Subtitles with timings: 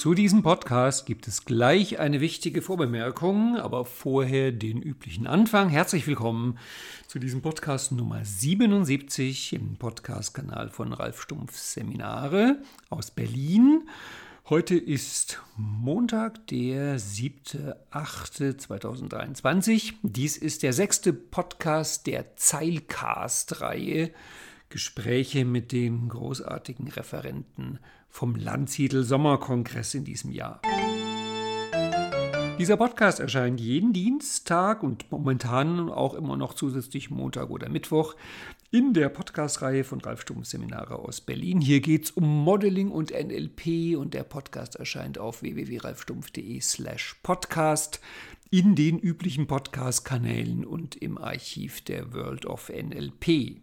[0.00, 5.68] Zu diesem Podcast gibt es gleich eine wichtige Vorbemerkung, aber vorher den üblichen Anfang.
[5.68, 6.56] Herzlich willkommen
[7.06, 13.90] zu diesem Podcast Nummer 77 im Podcast-Kanal von Ralf Stumpf Seminare aus Berlin.
[14.48, 19.96] Heute ist Montag, der 7.8.2023.
[20.02, 24.12] Dies ist der sechste Podcast der Zeilcast-Reihe.
[24.70, 27.80] Gespräche mit den großartigen Referenten
[28.10, 30.60] vom Landsiedel Sommerkongress in diesem Jahr.
[32.60, 38.16] Dieser Podcast erscheint jeden Dienstag und momentan auch immer noch zusätzlich Montag oder Mittwoch
[38.70, 41.62] in der Podcast-Reihe von Ralf Stumpf Seminare aus Berlin.
[41.62, 48.00] Hier geht es um Modeling und NLP und der Podcast erscheint auf www.ralfstumpf.de slash podcast
[48.50, 53.62] in den üblichen Podcast-Kanälen und im Archiv der World of NLP.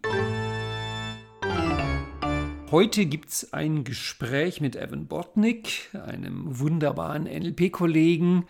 [2.70, 8.44] Heute gibt es ein Gespräch mit Evan Botnick, einem wunderbaren NLP-Kollegen,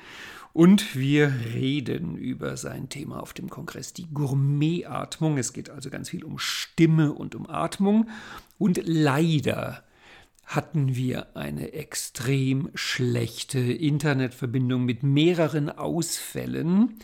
[0.52, 5.38] und wir reden über sein Thema auf dem Kongress, die Gourmetatmung.
[5.38, 8.08] Es geht also ganz viel um Stimme und um Atmung.
[8.58, 9.84] Und leider
[10.44, 16.98] hatten wir eine extrem schlechte Internetverbindung mit mehreren Ausfällen.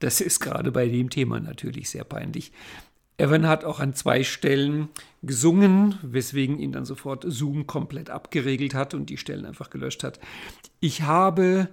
[0.00, 2.52] Das ist gerade bei dem Thema natürlich sehr peinlich.
[3.16, 4.90] Evan hat auch an zwei Stellen
[5.22, 10.20] gesungen, weswegen ihn dann sofort Zoom komplett abgeregelt hat und die Stellen einfach gelöscht hat.
[10.80, 11.68] Ich habe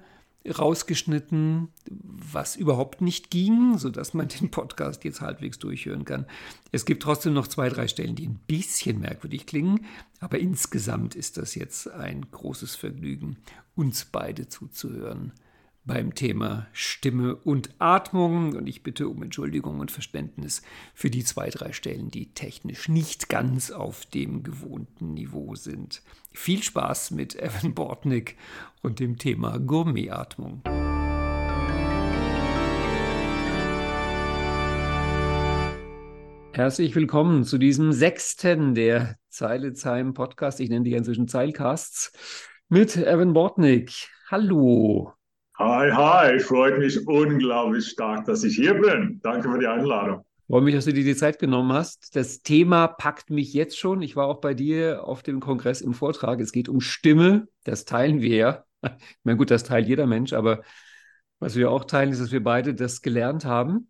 [0.48, 6.26] rausgeschnitten, was überhaupt nicht ging, sodass man den Podcast jetzt halbwegs durchhören kann.
[6.72, 9.86] Es gibt trotzdem noch zwei, drei Stellen, die ein bisschen merkwürdig klingen,
[10.20, 13.38] aber insgesamt ist das jetzt ein großes Vergnügen,
[13.76, 15.34] uns beide zuzuhören
[15.86, 18.55] beim Thema Stimme und Atmung.
[18.55, 20.61] Und ich bitte um Entschuldigung und Verständnis
[20.94, 26.02] für die zwei, drei Stellen, die technisch nicht ganz auf dem gewohnten Niveau sind.
[26.33, 28.36] Viel Spaß mit Evan Bortnick
[28.81, 30.63] und dem Thema Gourmetatmung.
[36.53, 40.62] Herzlich willkommen zu diesem sechsten der Zeilezheim Podcast.
[40.62, 42.13] Ich nenne die inzwischen Zeilcasts
[42.69, 44.07] mit Evan Bortnick.
[44.31, 45.13] Hallo.
[45.58, 49.22] Hi, hi, freut mich unglaublich stark, dass ich hier bin.
[49.24, 50.26] Danke für die Einladung.
[50.48, 52.14] Freue mich, dass du dir die Zeit genommen hast.
[52.14, 54.02] Das Thema packt mich jetzt schon.
[54.02, 56.42] Ich war auch bei dir auf dem Kongress im Vortrag.
[56.42, 57.48] Es geht um Stimme.
[57.64, 58.66] Das teilen wir ja.
[58.84, 58.92] Ich
[59.24, 60.62] meine, gut, das teilt jeder Mensch, aber
[61.40, 63.90] was wir auch teilen, ist, dass wir beide das gelernt haben.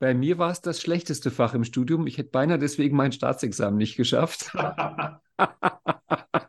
[0.00, 2.08] Bei mir war es das schlechteste Fach im Studium.
[2.08, 4.52] Ich hätte beinahe deswegen mein Staatsexamen nicht geschafft.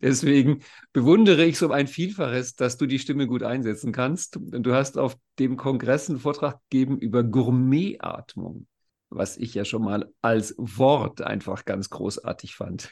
[0.00, 0.60] Deswegen
[0.92, 4.38] bewundere ich so ein Vielfaches, dass du die Stimme gut einsetzen kannst.
[4.40, 8.66] Du hast auf dem Kongress einen Vortrag gegeben über Gourmetatmung,
[9.10, 12.90] was ich ja schon mal als Wort einfach ganz großartig fand.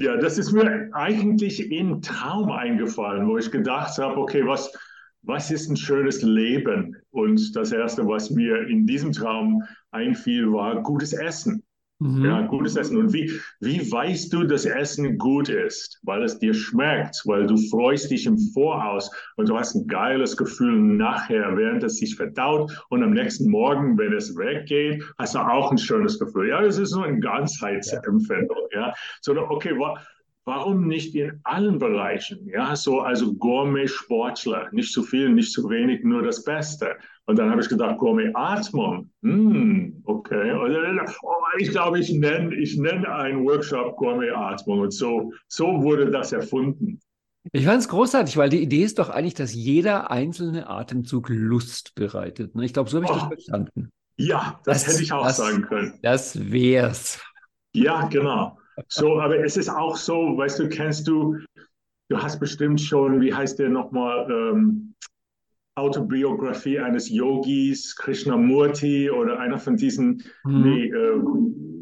[0.00, 4.72] Ja, das ist mir eigentlich in Traum eingefallen, wo ich gedacht habe, okay, was,
[5.22, 6.96] was ist ein schönes Leben?
[7.10, 11.62] Und das Erste, was mir in diesem Traum einfiel, war gutes Essen.
[12.02, 12.24] Mhm.
[12.24, 12.96] Ja, gutes Essen.
[12.96, 13.30] Und wie,
[13.60, 16.00] wie weißt du, dass Essen gut ist?
[16.02, 20.36] Weil es dir schmeckt, weil du freust dich im Voraus und du hast ein geiles
[20.36, 25.38] Gefühl nachher, während es sich verdaut und am nächsten Morgen, wenn es weggeht, hast du
[25.38, 26.48] auch ein schönes Gefühl.
[26.48, 28.66] Ja, das ist so eine Ganzheitsempfindung.
[28.72, 30.00] Ja, so, okay, wa
[30.44, 32.48] warum nicht in allen Bereichen?
[32.48, 36.96] Ja, so also Gourmet-Sportler, nicht zu viel, nicht zu wenig, nur das Beste.
[37.26, 39.10] Und dann habe ich gedacht, Gourmet-Atmung.
[39.22, 40.52] Hm, okay.
[40.52, 40.66] Oh,
[41.58, 44.80] ich glaube, ich nenne ich nenn einen Workshop Gourmet-Atmung.
[44.80, 47.00] Und so, so wurde das erfunden.
[47.52, 51.94] Ich fand es großartig, weil die Idee ist doch eigentlich, dass jeder einzelne Atemzug Lust
[51.94, 52.54] bereitet.
[52.54, 52.64] Ne?
[52.64, 53.90] Ich glaube, so habe ich oh, das verstanden.
[54.16, 55.98] Ja, das, das, hätte ich auch das, sagen können.
[56.02, 57.20] Das wär's.
[57.74, 58.58] Ja, genau.
[58.88, 61.38] So, aber es ist auch so, weißt du, kennst du,
[62.08, 64.91] du hast bestimmt schon, wie heißt der nochmal, ähm,
[65.74, 70.62] Autobiografie eines Yogis, Krishnamurti oder einer von diesen, mhm.
[70.62, 71.22] nee, äh,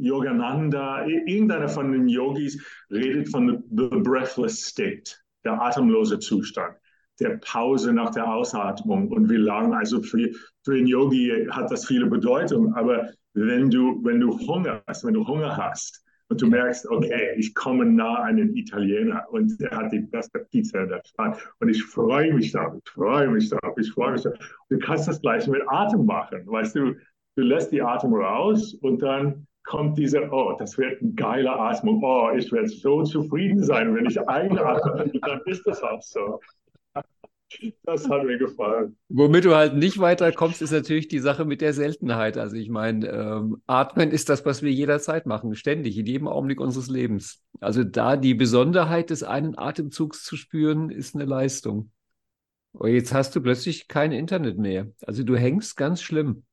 [0.01, 6.77] Yogananda, irgendeiner von den Yogis redet von the breathless state, der atemlose Zustand,
[7.19, 9.09] der Pause nach der Ausatmung.
[9.09, 10.31] Und wie lange, also für,
[10.65, 15.15] für den Yogi hat das viele Bedeutung, aber wenn du, wenn du Hunger hast, wenn
[15.15, 19.71] du Hunger hast, und du merkst, okay, ich komme nah an den Italiener und der
[19.73, 21.39] hat die beste Pizza in der Stadt.
[21.59, 24.39] Und ich freue mich darauf, ich freue mich darauf, ich freue mich darauf.
[24.69, 26.47] Du kannst das gleich mit Atem machen.
[26.47, 26.95] Weißt du,
[27.37, 32.01] du lässt die Atem raus und dann kommt diese, oh, das wird ein geiler Atmung.
[32.03, 35.11] Oh, ich werde so zufrieden sein, wenn ich einatme.
[35.23, 36.41] dann ist das auch so.
[37.85, 38.97] Das hat mir gefallen.
[39.09, 42.39] Womit du halt nicht weiterkommst, ist natürlich die Sache mit der Seltenheit.
[42.39, 46.61] Also ich meine, ähm, Atmen ist das, was wir jederzeit machen, ständig, in jedem Augenblick
[46.61, 47.43] unseres Lebens.
[47.61, 51.91] Also da die Besonderheit des einen Atemzugs zu spüren, ist eine Leistung.
[52.73, 54.89] Und jetzt hast du plötzlich kein Internet mehr.
[55.05, 56.45] Also du hängst ganz schlimm.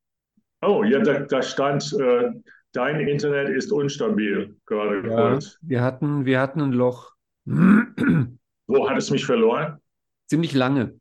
[0.64, 2.32] Oh, ja, da, da stand, äh,
[2.74, 5.08] dein Internet ist unstabil gerade.
[5.08, 7.12] Ja, wir hatten, wir hatten ein Loch.
[7.46, 9.80] Wo hat es mich verloren?
[10.28, 11.00] Ziemlich lange.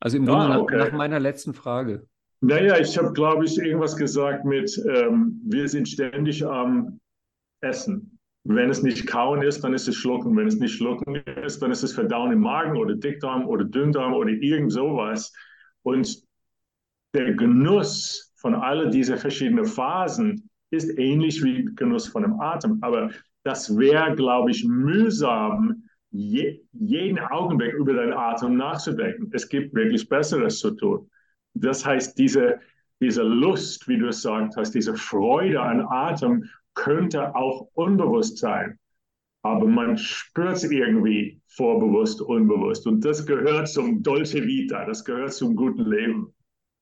[0.00, 0.76] Also im Grunde ah, okay.
[0.76, 2.06] nach, nach, meiner letzten Frage.
[2.40, 7.00] Naja, ich habe, glaube ich, irgendwas gesagt mit, ähm, wir sind ständig am
[7.60, 8.18] Essen.
[8.44, 10.36] Wenn es nicht kauen ist, dann ist es schlucken.
[10.36, 14.14] Wenn es nicht schlucken ist, dann ist es verdauen im Magen oder Dickdarm oder Dünndarm
[14.14, 15.32] oder irgend sowas.
[15.82, 16.22] Und
[17.12, 22.78] der Genuss von all diesen verschiedenen Phasen ist ähnlich wie Genuss von dem Atem.
[22.82, 23.10] Aber
[23.42, 29.30] das wäre, glaube ich, mühsam, je, jeden Augenblick über deinen Atem nachzudenken.
[29.32, 31.10] Es gibt wirklich Besseres zu tun.
[31.54, 32.60] Das heißt, diese,
[33.00, 36.44] diese Lust, wie du es gesagt hast, diese Freude an Atem
[36.74, 38.78] könnte auch unbewusst sein.
[39.42, 42.86] Aber man spürt es irgendwie vorbewusst, unbewusst.
[42.86, 46.34] Und das gehört zum Dolce Vita, das gehört zum guten Leben.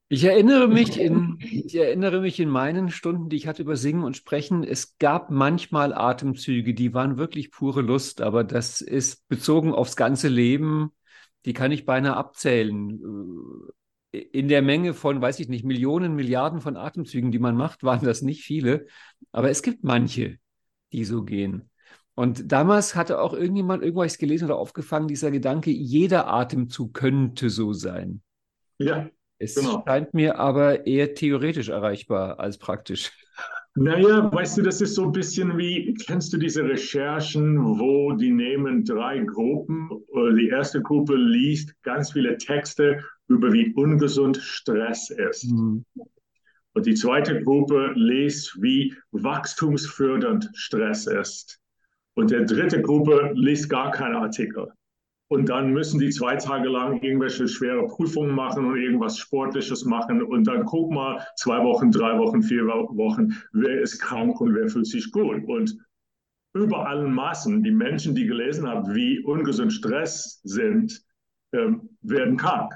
[0.09, 4.05] Ich erinnere mich in, ich erinnere mich in meinen Stunden, die ich hatte über Singen
[4.05, 9.73] und Sprechen, es gab manchmal Atemzüge, die waren wirklich pure Lust, aber das ist bezogen
[9.73, 10.93] aufs ganze Leben,
[11.45, 13.01] die kann ich beinahe abzählen.
[14.13, 17.83] Äh, in der Menge von, weiß ich nicht, Millionen, Milliarden von Atemzügen, die man macht,
[17.83, 18.87] waren das nicht viele,
[19.33, 20.39] aber es gibt manche,
[20.93, 21.71] die so gehen.
[22.15, 27.75] Und damals hatte auch irgendjemand irgendwas gelesen oder aufgefangen, dieser Gedanke, jeder Atemzug könnte so
[27.75, 28.23] sein.
[28.79, 29.11] Ja.
[29.39, 29.83] Es genau.
[29.87, 33.13] scheint mir aber eher theoretisch erreichbar als praktisch.
[33.79, 38.31] Naja, weißt du, das ist so ein bisschen wie, kennst du diese Recherchen, wo die
[38.31, 39.91] nehmen drei Gruppen,
[40.35, 45.51] die erste Gruppe liest ganz viele Texte über wie ungesund Stress ist.
[45.51, 45.85] Mhm.
[46.73, 51.61] Und die zweite Gruppe liest, wie wachstumsfördernd Stress ist.
[52.15, 54.69] Und der dritte Gruppe liest gar keine Artikel.
[55.29, 60.23] Und dann müssen die zwei Tage lang irgendwelche schwere Prüfungen machen und irgendwas Sportliches machen.
[60.23, 64.69] Und dann guck mal, zwei Wochen, drei Wochen, vier Wochen, wer ist krank und wer
[64.69, 65.43] fühlt sich gut.
[65.47, 65.77] Und
[66.55, 71.03] über allen Maßen, die Menschen, die gelesen haben, wie ungesund Stress sind,
[71.53, 72.73] ähm, werden krank.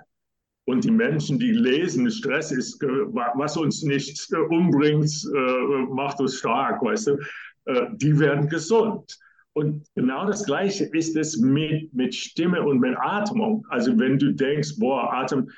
[0.64, 6.36] Und die Menschen, die lesen, Stress ist, was uns nicht äh, umbringt, äh, macht uns
[6.36, 7.18] stark, weißt du,
[7.66, 9.18] äh, die werden gesund.
[9.52, 13.66] Und genau das Gleiche ist es mit, mit Stimme und mit Atmung.
[13.68, 15.50] Also wenn du denkst, boah, Atem,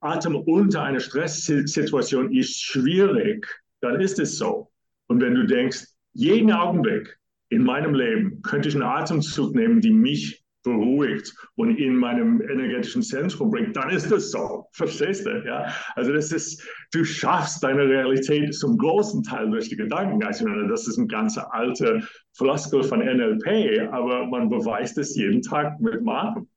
[0.00, 3.46] Atem unter einer Stresssituation ist schwierig,
[3.80, 4.70] dann ist es so.
[5.08, 7.18] Und wenn du denkst, jeden Augenblick
[7.48, 13.02] in meinem Leben könnte ich einen Atemzug nehmen, die mich beruhigt und in meinem energetischen
[13.02, 14.66] Zentrum bringt, dann ist das so.
[14.72, 15.42] Verstehst du?
[15.46, 15.72] Ja?
[15.94, 20.22] Also das ist, du schaffst deine Realität zum großen Teil durch die Gedanken.
[20.24, 22.02] Also das ist ein ganz alter
[22.36, 26.48] Floskel von NLP, aber man beweist es jeden Tag mit Machen.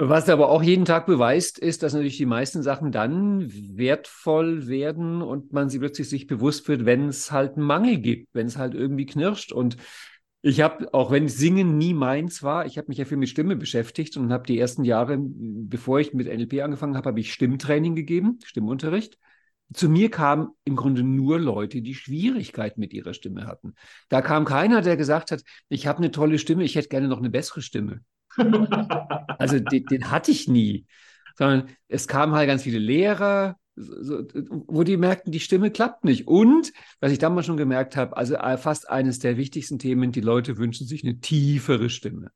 [0.00, 5.22] Was aber auch jeden Tag beweist, ist, dass natürlich die meisten Sachen dann wertvoll werden
[5.22, 8.58] und man sie plötzlich sich bewusst wird, wenn es halt einen Mangel gibt, wenn es
[8.58, 9.50] halt irgendwie knirscht.
[9.50, 9.76] Und
[10.42, 13.56] ich habe, auch wenn Singen nie meins war, ich habe mich ja viel mit Stimme
[13.56, 17.96] beschäftigt und habe die ersten Jahre, bevor ich mit NLP angefangen habe, habe ich Stimmtraining
[17.96, 19.18] gegeben, Stimmunterricht.
[19.74, 23.74] Zu mir kamen im Grunde nur Leute, die Schwierigkeiten mit ihrer Stimme hatten.
[24.08, 27.18] Da kam keiner, der gesagt hat, ich habe eine tolle Stimme, ich hätte gerne noch
[27.18, 28.00] eine bessere Stimme.
[28.36, 30.86] also den, den hatte ich nie.
[31.36, 34.24] Sondern es kamen halt ganz viele Lehrer, so,
[34.66, 36.26] wo die merkten, die Stimme klappt nicht.
[36.26, 40.20] Und, was ich damals schon gemerkt habe, also äh, fast eines der wichtigsten Themen, die
[40.20, 42.30] Leute wünschen sich eine tiefere Stimme.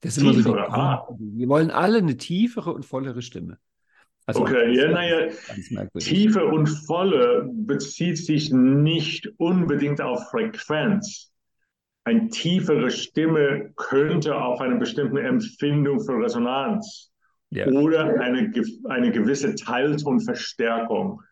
[0.00, 1.06] Das ist immer so die, ah.
[1.18, 3.58] Wir wollen alle eine tiefere und vollere Stimme.
[4.26, 5.28] Also okay, ja, naja,
[5.98, 11.30] tiefe und volle bezieht sich nicht unbedingt auf Frequenz.
[12.04, 17.10] Eine tiefere Stimme könnte auf eine bestimmte Empfindung für Resonanz
[17.54, 17.66] ja.
[17.68, 18.52] oder eine,
[18.88, 21.22] eine gewisse Teiltonverstärkung.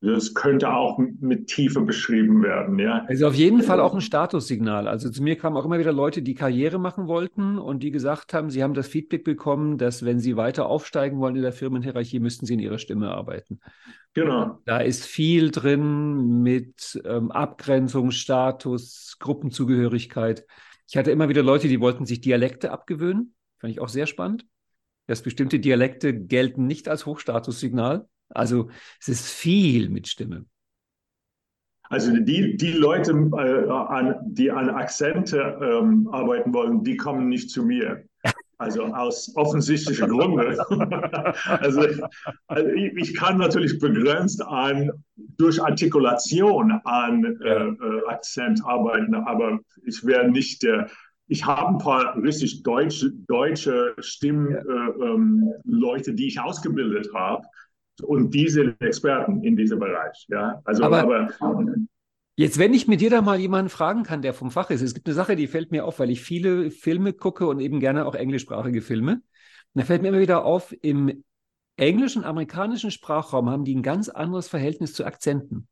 [0.00, 3.04] Das könnte auch mit Tiefe beschrieben werden, ja.
[3.08, 4.86] Also auf jeden Fall auch ein Statussignal.
[4.86, 8.32] Also zu mir kamen auch immer wieder Leute, die Karriere machen wollten und die gesagt
[8.32, 12.20] haben, sie haben das Feedback bekommen, dass wenn sie weiter aufsteigen wollen in der Firmenhierarchie,
[12.20, 13.58] müssten sie in ihrer Stimme arbeiten.
[14.14, 14.60] Genau.
[14.66, 20.46] Da ist viel drin mit ähm, Abgrenzung, Status, Gruppenzugehörigkeit.
[20.88, 23.34] Ich hatte immer wieder Leute, die wollten sich Dialekte abgewöhnen.
[23.58, 24.46] Fand ich auch sehr spannend
[25.08, 28.06] dass bestimmte Dialekte gelten nicht als Hochstatussignal.
[28.28, 28.68] Also
[29.00, 30.44] es ist viel mit Stimme.
[31.90, 37.50] Also die, die Leute, äh, an, die an Akzente ähm, arbeiten wollen, die kommen nicht
[37.50, 38.04] zu mir.
[38.58, 40.58] Also aus offensichtlichen Gründen.
[41.44, 41.86] also,
[42.48, 44.90] also ich, ich, kann natürlich begrenzt an
[45.38, 50.90] durch Artikulation an äh, äh, Akzent arbeiten, aber ich wäre nicht der.
[51.28, 54.64] Ich habe ein paar richtig deutsche, deutsche Stimmleute,
[56.06, 57.46] äh, ähm, die ich ausgebildet habe.
[58.02, 60.26] Und die sind Experten in diesem Bereich.
[60.28, 61.74] Ja, also aber, aber
[62.36, 64.94] Jetzt, wenn ich mit dir da mal jemanden fragen kann, der vom Fach ist, es
[64.94, 68.06] gibt eine Sache, die fällt mir auf, weil ich viele Filme gucke und eben gerne
[68.06, 69.14] auch englischsprachige Filme.
[69.14, 69.22] Und
[69.74, 71.24] da fällt mir immer wieder auf, im
[71.76, 75.66] englischen, amerikanischen Sprachraum haben die ein ganz anderes Verhältnis zu Akzenten.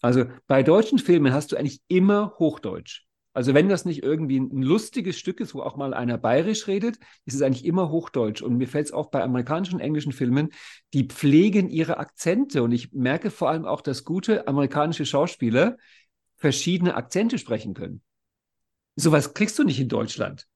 [0.00, 3.04] Also bei deutschen Filmen hast du eigentlich immer Hochdeutsch.
[3.32, 6.98] Also wenn das nicht irgendwie ein lustiges Stück ist, wo auch mal einer bayerisch redet,
[7.26, 8.42] ist es eigentlich immer Hochdeutsch.
[8.42, 10.50] Und mir fällt es auch bei amerikanischen und englischen Filmen,
[10.94, 12.62] die pflegen ihre Akzente.
[12.62, 15.76] Und ich merke vor allem auch, dass gute amerikanische Schauspieler
[16.36, 18.02] verschiedene Akzente sprechen können.
[18.96, 20.48] Sowas kriegst du nicht in Deutschland.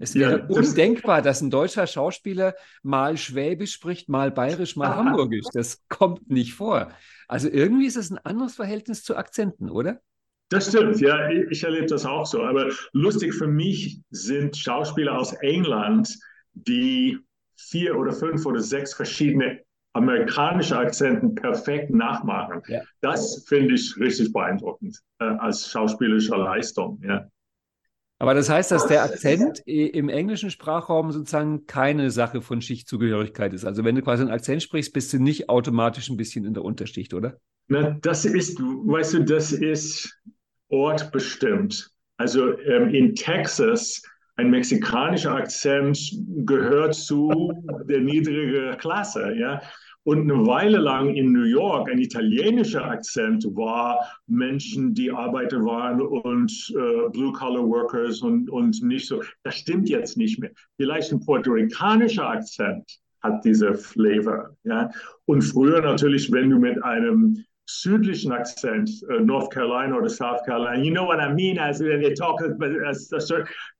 [0.00, 4.94] Es wäre ja, das undenkbar, dass ein deutscher Schauspieler mal Schwäbisch spricht, mal Bayerisch, mal
[4.94, 5.46] Hamburgisch.
[5.52, 6.90] Das kommt nicht vor.
[7.26, 10.02] Also irgendwie ist es ein anderes Verhältnis zu Akzenten, oder?
[10.50, 12.42] Das stimmt, ja, ich erlebe das auch so.
[12.42, 16.18] Aber lustig für mich sind Schauspieler aus England,
[16.54, 17.18] die
[17.56, 19.60] vier oder fünf oder sechs verschiedene
[19.92, 22.62] amerikanische Akzenten perfekt nachmachen.
[22.68, 22.82] Ja.
[23.00, 27.00] Das finde ich richtig beeindruckend äh, als schauspielerische Leistung.
[27.02, 27.28] Ja.
[28.20, 33.64] Aber das heißt, dass der Akzent im englischen Sprachraum sozusagen keine Sache von Schichtzugehörigkeit ist.
[33.64, 36.64] Also wenn du quasi einen Akzent sprichst, bist du nicht automatisch ein bisschen in der
[36.64, 37.38] Unterschicht, oder?
[37.68, 40.18] Na, das ist, weißt du, das ist
[40.68, 41.90] ortbestimmt.
[42.16, 44.02] Also ähm, in Texas
[44.36, 45.98] ein mexikanischer Akzent
[46.46, 47.52] gehört zu
[47.88, 49.60] der niedrigen Klasse, ja.
[50.04, 56.00] Und eine Weile lang in New York ein italienischer Akzent war Menschen, die Arbeiter waren
[56.00, 59.22] und äh, Blue-Collar-Workers und, und nicht so.
[59.42, 60.50] Das stimmt jetzt nicht mehr.
[60.76, 62.84] Vielleicht ein puerto-ricanischer Akzent
[63.20, 64.56] hat diese Flavor.
[64.64, 64.90] Ja?
[65.26, 70.82] Und früher natürlich, wenn du mit einem südlichen Akzent, uh, North Carolina oder South Carolina,
[70.82, 72.40] you know what I mean, as they talk,
[72.86, 73.30] as, as,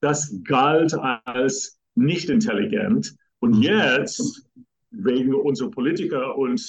[0.01, 3.17] das galt als nicht intelligent.
[3.41, 4.47] Und jetzt
[4.91, 6.61] wegen unserer Politiker und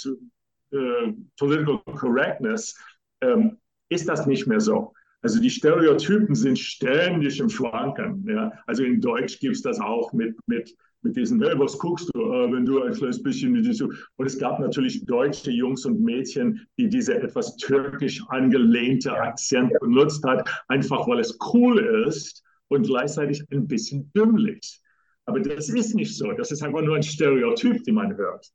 [0.72, 2.76] äh, Political Correctness
[3.22, 3.58] ähm,
[3.90, 4.94] ist das nicht mehr so.
[5.22, 8.26] Also die Stereotypen sind ständig im Schwanken.
[8.30, 8.54] Ja?
[8.68, 12.22] Also in Deutsch gibt es das auch mit, mit, mit diesen, hey, was guckst du,
[12.22, 13.94] äh, wenn du ein kleines bisschen mit diesem.
[14.18, 20.24] Und es gab natürlich deutsche Jungs und Mädchen, die diese etwas türkisch angelehnte Akzent benutzt
[20.26, 24.82] hat, einfach weil es cool ist und gleichzeitig ein bisschen dümmlich.
[25.26, 26.32] Aber das ist nicht so.
[26.34, 28.52] Das ist einfach nur ein Stereotyp, den man hört.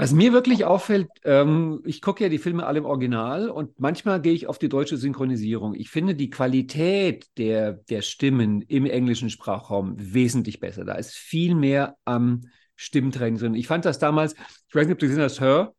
[0.00, 4.22] Was mir wirklich auffällt, ähm, ich gucke ja die Filme alle im Original und manchmal
[4.22, 5.74] gehe ich auf die deutsche Synchronisierung.
[5.74, 10.84] Ich finde die Qualität der, der Stimmen im englischen Sprachraum wesentlich besser.
[10.84, 12.42] Da ist viel mehr am
[12.76, 13.54] Stimmtraining drin.
[13.56, 14.34] Ich fand das damals,
[14.68, 15.74] ich weiß nicht, ob du gesehen hast, Her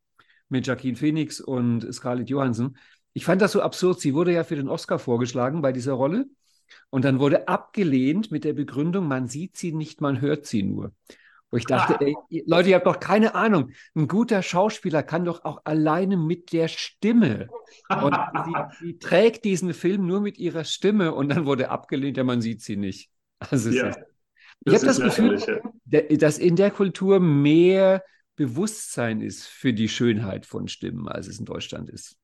[0.50, 2.76] mit Jacqueline Phoenix und Scarlett Johansson.
[3.14, 4.02] Ich fand das so absurd.
[4.02, 6.26] Sie wurde ja für den Oscar vorgeschlagen bei dieser Rolle.
[6.90, 10.92] Und dann wurde abgelehnt mit der Begründung, man sieht sie nicht, man hört sie nur.
[11.52, 12.16] Wo ich dachte, ey,
[12.46, 13.72] Leute, ihr habt doch keine Ahnung.
[13.96, 17.48] Ein guter Schauspieler kann doch auch alleine mit der Stimme.
[17.90, 18.16] Und
[18.46, 22.42] sie, sie, trägt diesen Film nur mit ihrer Stimme und dann wurde abgelehnt, ja, man
[22.42, 23.10] sieht sie nicht.
[23.40, 24.00] Also ja, ist,
[24.66, 25.40] ich habe das Gefühl,
[25.86, 28.04] dass in der Kultur mehr
[28.36, 32.18] Bewusstsein ist für die Schönheit von Stimmen, als es in Deutschland ist.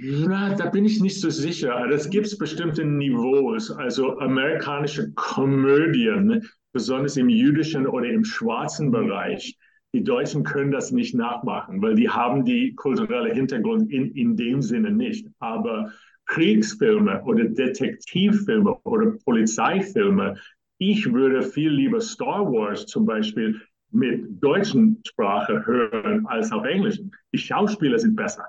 [0.00, 1.86] Na, da bin ich nicht so sicher.
[1.88, 3.70] Das gibt es bestimmte Niveaus.
[3.70, 9.56] Also amerikanische Komödien, besonders im jüdischen oder im schwarzen Bereich.
[9.94, 14.60] Die Deutschen können das nicht nachmachen, weil die haben die kulturelle Hintergrund in, in dem
[14.60, 15.26] Sinne nicht.
[15.38, 15.92] Aber
[16.26, 20.36] Kriegsfilme oder Detektivfilme oder Polizeifilme,
[20.78, 27.12] ich würde viel lieber Star Wars zum Beispiel mit deutschen Sprache hören als auf englischen.
[27.32, 28.46] Die Schauspieler sind besser.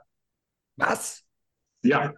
[0.78, 1.24] Was?
[1.84, 2.16] Ja,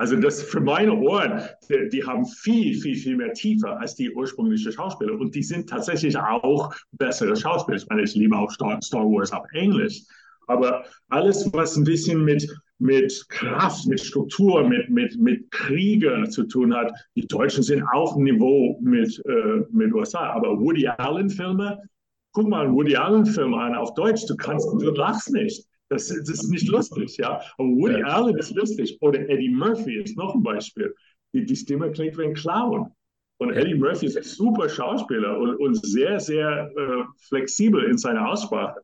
[0.00, 4.10] also das für meine Ohren, die, die, haben viel, viel, viel mehr Tiefe als die
[4.10, 5.12] ursprünglichen Schauspieler.
[5.12, 7.76] Und die sind tatsächlich auch bessere Schauspieler.
[7.76, 10.00] Ich meine, ich liebe auch Star, Star Wars auf Englisch.
[10.46, 16.44] Aber alles, was ein bisschen mit, mit Kraft, mit Struktur, mit, mit, mit Kriege zu
[16.44, 20.30] tun hat, die Deutschen sind auf Niveau mit, äh, mit USA.
[20.30, 21.78] Aber Woody Allen-Filme,
[22.32, 25.62] guck mal einen Woody Allen-Film an auf Deutsch, du kannst, du lachst nicht.
[25.90, 27.40] Das, das, ist nicht lustig, ja.
[27.58, 28.06] Aber Woody ja.
[28.06, 28.96] Allen ist lustig.
[29.00, 30.94] Oder Eddie Murphy ist noch ein Beispiel.
[31.34, 32.92] Die, die Stimme klingt wie ein Clown.
[33.38, 38.28] Und Eddie Murphy ist ein super Schauspieler und, und sehr, sehr äh, flexibel in seiner
[38.28, 38.80] Aussprache.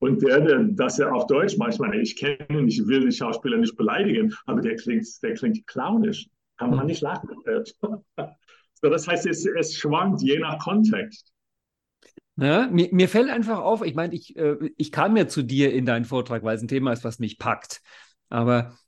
[0.00, 3.56] Und der, der, dass er auf Deutsch manchmal, ich kenne ihn, ich will den Schauspieler
[3.56, 6.28] nicht beleidigen, aber der klingt, der klingt clownisch.
[6.58, 6.86] Kann man hm.
[6.88, 7.30] nicht lachen.
[7.80, 11.32] so, das heißt, es, es schwankt je nach Kontext.
[12.40, 15.74] Ja, mir, mir, fällt einfach auf, ich meine, ich, äh, ich kam ja zu dir
[15.74, 17.82] in deinen Vortrag, weil es ein Thema ist, was mich packt.
[18.30, 18.78] Aber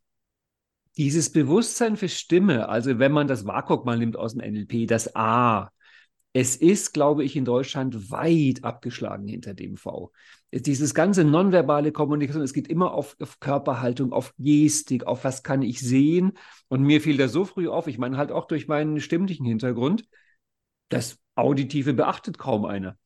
[0.96, 5.14] dieses Bewusstsein für Stimme, also wenn man das WAKOK mal nimmt aus dem NLP, das
[5.14, 5.70] A,
[6.32, 10.12] es ist, glaube ich, in Deutschland weit abgeschlagen hinter dem V.
[10.50, 15.60] Dieses ganze nonverbale Kommunikation, es geht immer auf, auf, Körperhaltung, auf Gestik, auf was kann
[15.60, 16.32] ich sehen.
[16.68, 20.04] Und mir fiel das so früh auf, ich meine halt auch durch meinen stimmlichen Hintergrund,
[20.88, 22.96] das Auditive beachtet kaum einer.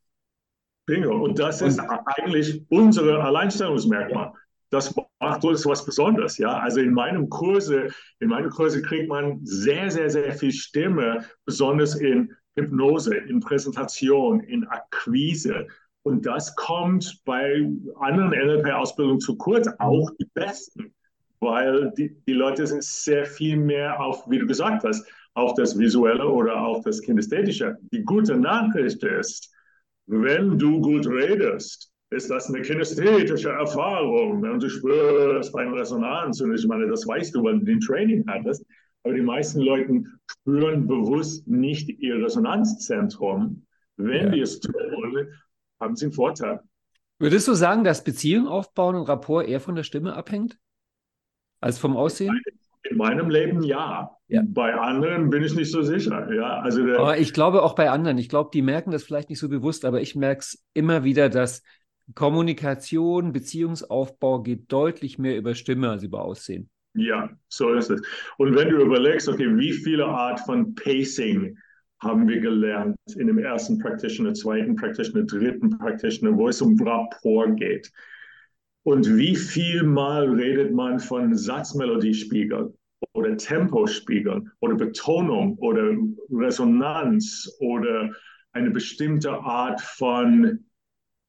[0.86, 1.16] Bingo.
[1.16, 4.32] Und das ist Und, eigentlich unsere Alleinstellungsmerkmal.
[4.70, 6.58] Das macht uns was Besonderes, ja.
[6.58, 7.88] Also in meinem Kurse,
[8.20, 14.40] in meinen Kurse kriegt man sehr, sehr, sehr viel Stimme, besonders in Hypnose, in Präsentation,
[14.40, 15.66] in Akquise.
[16.02, 17.68] Und das kommt bei
[18.00, 20.94] anderen NLP-Ausbildungen zu kurz, auch die besten,
[21.40, 25.78] weil die, die Leute sind sehr viel mehr auf, wie du gesagt hast, auf das
[25.78, 27.76] Visuelle oder auf das Kinästhetische.
[27.92, 29.52] Die gute Nachricht ist,
[30.06, 36.40] wenn du gut redest, ist das eine kinästhetische Erfahrung und du spürst beim Resonanz.
[36.40, 38.64] Und ich meine, das weißt du, weil du den Training hattest.
[39.02, 43.66] Aber die meisten Leute spüren bewusst nicht ihr Resonanzzentrum.
[43.96, 44.32] Wenn ja.
[44.32, 44.74] wir es tun,
[45.80, 46.60] haben sie einen Vorteil.
[47.18, 50.58] Würdest du sagen, dass Beziehung aufbauen und Rapport eher von der Stimme abhängt?
[51.60, 52.40] Als vom Aussehen?
[52.90, 54.10] In meinem Leben ja.
[54.28, 54.42] ja.
[54.46, 56.32] Bei anderen bin ich nicht so sicher.
[56.32, 58.18] Ja, also aber ich glaube auch bei anderen.
[58.18, 61.28] Ich glaube, die merken das vielleicht nicht so bewusst, aber ich merke es immer wieder,
[61.28, 61.62] dass
[62.14, 66.70] Kommunikation, Beziehungsaufbau geht deutlich mehr über Stimme als über Aussehen.
[66.94, 68.00] Ja, so ist es.
[68.38, 71.58] Und wenn du überlegst, okay, wie viele Art von Pacing
[72.00, 77.56] haben wir gelernt in dem ersten Practitioner, zweiten Practitioner, dritten Practitioner, wo es um Rapport
[77.56, 77.90] geht.
[78.86, 82.72] Und wie viel Mal redet man von Satzmelodiespiegeln
[83.14, 85.96] oder Tempospiegeln oder Betonung oder
[86.30, 88.12] Resonanz oder
[88.52, 90.64] eine bestimmte Art von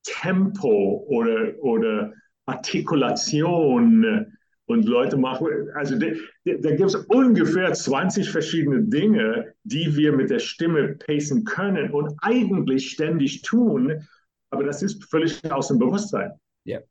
[0.03, 2.13] Tempo oder, oder
[2.45, 4.27] Artikulation
[4.67, 6.09] und Leute machen, also da,
[6.45, 12.13] da gibt es ungefähr 20 verschiedene Dinge, die wir mit der Stimme pacen können und
[12.21, 14.07] eigentlich ständig tun,
[14.51, 16.33] aber das ist völlig aus dem Bewusstsein.
[16.63, 16.81] Ja.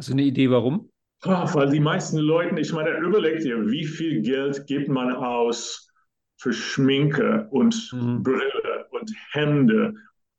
[0.00, 0.88] Hast du eine Idee, warum?
[1.26, 5.90] Oh, weil die meisten Leute, ich meine, überlegt dir, wie viel Geld gibt man aus
[6.38, 8.22] für Schminke und mhm.
[8.22, 9.92] Brille und Hände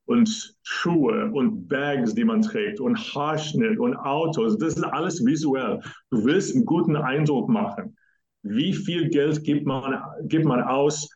[0.05, 4.57] und Schuhe und Bags, die man trägt und Haarschnitt und Autos.
[4.57, 5.79] Das ist alles visuell.
[6.09, 7.95] Du willst einen guten Eindruck machen.
[8.41, 11.07] Wie viel Geld gibt man, gibt man aus,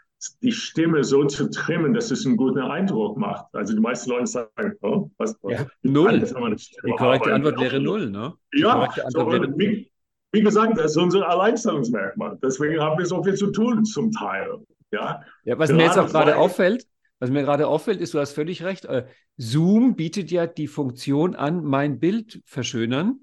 [0.42, 3.46] die Stimme so zu trimmen, dass es einen guten Eindruck macht?
[3.54, 5.38] Also die meisten Leute sagen, oh, was?
[5.44, 6.20] Ja, null.
[6.20, 8.34] Die korrekte Antwort wäre null, ne?
[8.54, 9.92] Die ja, so, wie,
[10.32, 12.38] wie gesagt, das ist unser Alleinstellungsmerkmal.
[12.42, 14.58] Deswegen haben wir so viel zu tun zum Teil.
[14.92, 16.88] Ja, ja was Gerade mir jetzt auch gerade auffällt,
[17.20, 19.06] was mir gerade auffällt, ist, du hast völlig recht, äh,
[19.38, 23.22] Zoom bietet ja die Funktion an, mein Bild verschönern,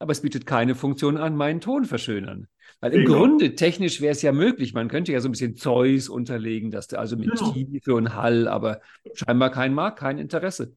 [0.00, 2.48] aber es bietet keine Funktion an, meinen Ton verschönern.
[2.80, 3.18] Weil im genau.
[3.18, 6.88] Grunde technisch wäre es ja möglich, man könnte ja so ein bisschen Zeus unterlegen, dass
[6.88, 7.52] der also mit genau.
[7.52, 8.80] Tiefe und Hall, aber
[9.14, 10.74] scheinbar kein Markt, kein Interesse.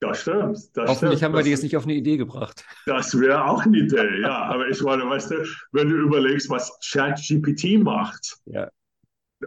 [0.00, 0.58] Das stimmt.
[0.74, 1.22] Das Hoffentlich stimmt.
[1.22, 2.64] haben wir das, die jetzt nicht auf eine Idee gebracht.
[2.84, 4.42] Das wäre auch eine Idee, ja.
[4.42, 8.68] Aber ich meine, weißt du, wenn du überlegst, was ChatGPT macht, ja.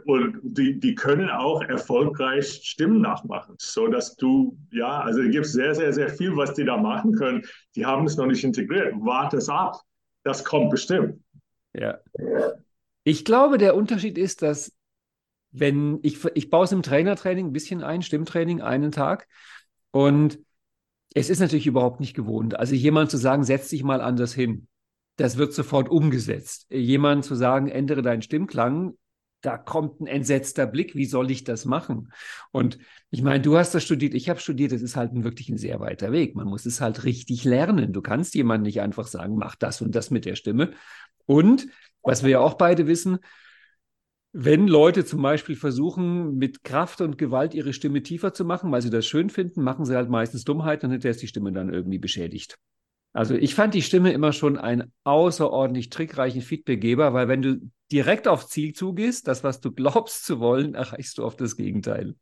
[0.05, 5.45] Und die, die können auch erfolgreich Stimmen nachmachen, so dass du, ja, also es gibt
[5.45, 7.43] sehr, sehr, sehr viel, was die da machen können.
[7.75, 8.93] Die haben es noch nicht integriert.
[8.99, 9.81] Warte es ab.
[10.23, 11.21] Das kommt bestimmt.
[11.73, 11.99] Ja.
[13.03, 14.73] Ich glaube, der Unterschied ist, dass
[15.51, 19.27] wenn ich, ich baue es im Trainertraining ein bisschen ein, Stimmtraining, einen Tag.
[19.91, 20.39] Und
[21.13, 22.57] es ist natürlich überhaupt nicht gewohnt.
[22.57, 24.67] Also jemand zu sagen, setz dich mal anders hin,
[25.15, 26.67] das wird sofort umgesetzt.
[26.69, 28.93] Jemand zu sagen, ändere deinen Stimmklang,
[29.41, 32.11] da kommt ein entsetzter Blick, wie soll ich das machen?
[32.51, 32.77] Und
[33.09, 35.57] ich meine, du hast das studiert, ich habe studiert, es ist halt ein, wirklich ein
[35.57, 36.35] sehr weiter Weg.
[36.35, 37.93] Man muss es halt richtig lernen.
[37.93, 40.71] Du kannst jemandem nicht einfach sagen, mach das und das mit der Stimme.
[41.25, 41.67] Und
[42.01, 43.19] was wir ja auch beide wissen,
[44.31, 48.81] wenn Leute zum Beispiel versuchen, mit Kraft und Gewalt ihre Stimme tiefer zu machen, weil
[48.81, 51.73] sie das schön finden, machen sie halt meistens Dummheit und hinterher ist die Stimme dann
[51.73, 52.57] irgendwie beschädigt.
[53.13, 58.27] Also ich fand die Stimme immer schon einen außerordentlich trickreichen Feedbackgeber, weil wenn du direkt
[58.27, 62.15] auf Ziel zugehst, das, was du glaubst zu wollen, erreichst du oft das Gegenteil.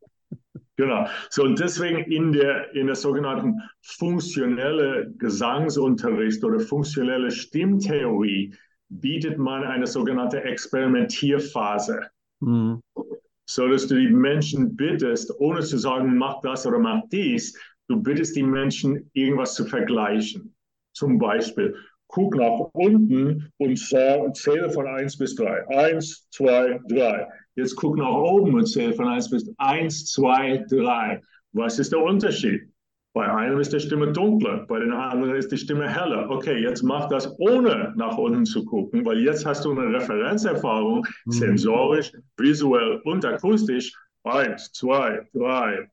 [0.76, 1.06] Genau.
[1.28, 8.54] So, und deswegen in der, in der sogenannten funktionelle Gesangsunterricht oder funktionelle Stimmtheorie
[8.88, 12.00] bietet man eine sogenannte Experimentierphase.
[12.40, 12.80] Mhm.
[13.50, 18.00] So dass du die Menschen bittest, ohne zu sagen, mach das oder mach dies, du
[18.00, 20.54] bittest die Menschen, irgendwas zu vergleichen.
[20.98, 21.76] Zum Beispiel,
[22.08, 25.68] guck nach unten und zähle von 1 bis 3.
[25.68, 27.28] 1, 2, 3.
[27.54, 31.22] Jetzt guck nach oben und zähle von 1 bis 1, 2, 3.
[31.52, 32.62] Was ist der Unterschied?
[33.14, 36.28] Bei einem ist die Stimme dunkler, bei den anderen ist die Stimme heller.
[36.30, 41.06] Okay, jetzt mach das ohne nach unten zu gucken, weil jetzt hast du eine Referenzerfahrung,
[41.26, 41.30] mhm.
[41.30, 43.92] sensorisch, visuell und akustisch.
[44.24, 45.88] Eins, zwei, drei.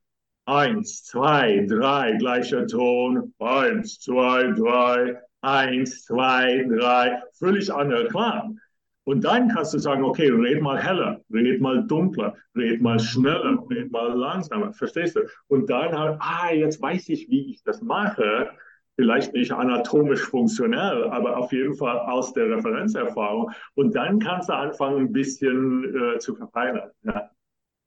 [0.48, 3.34] Eins, zwei, drei, gleicher Ton.
[3.40, 5.20] Eins, zwei, drei.
[5.42, 7.22] Eins, zwei, drei.
[7.34, 8.60] Völlig anderer Klang.
[9.06, 13.64] Und dann kannst du sagen, okay, red mal heller, red mal dunkler, red mal schneller,
[13.70, 14.74] red mal langsamer.
[14.74, 15.22] Verstehst du?
[15.48, 18.50] Und dann halt, ah, jetzt weiß ich, wie ich das mache.
[18.96, 23.52] Vielleicht nicht anatomisch funktionell, aber auf jeden Fall aus der Referenzerfahrung.
[23.76, 26.90] Und dann kannst du anfangen, ein bisschen äh, zu verfeinern.
[27.04, 27.30] Ja.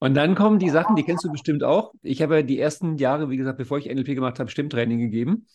[0.01, 1.93] Und dann kommen die Sachen, die kennst du bestimmt auch.
[2.03, 5.47] Ich habe ja die ersten Jahre, wie gesagt, bevor ich NLP gemacht habe, Stimmtraining gegeben.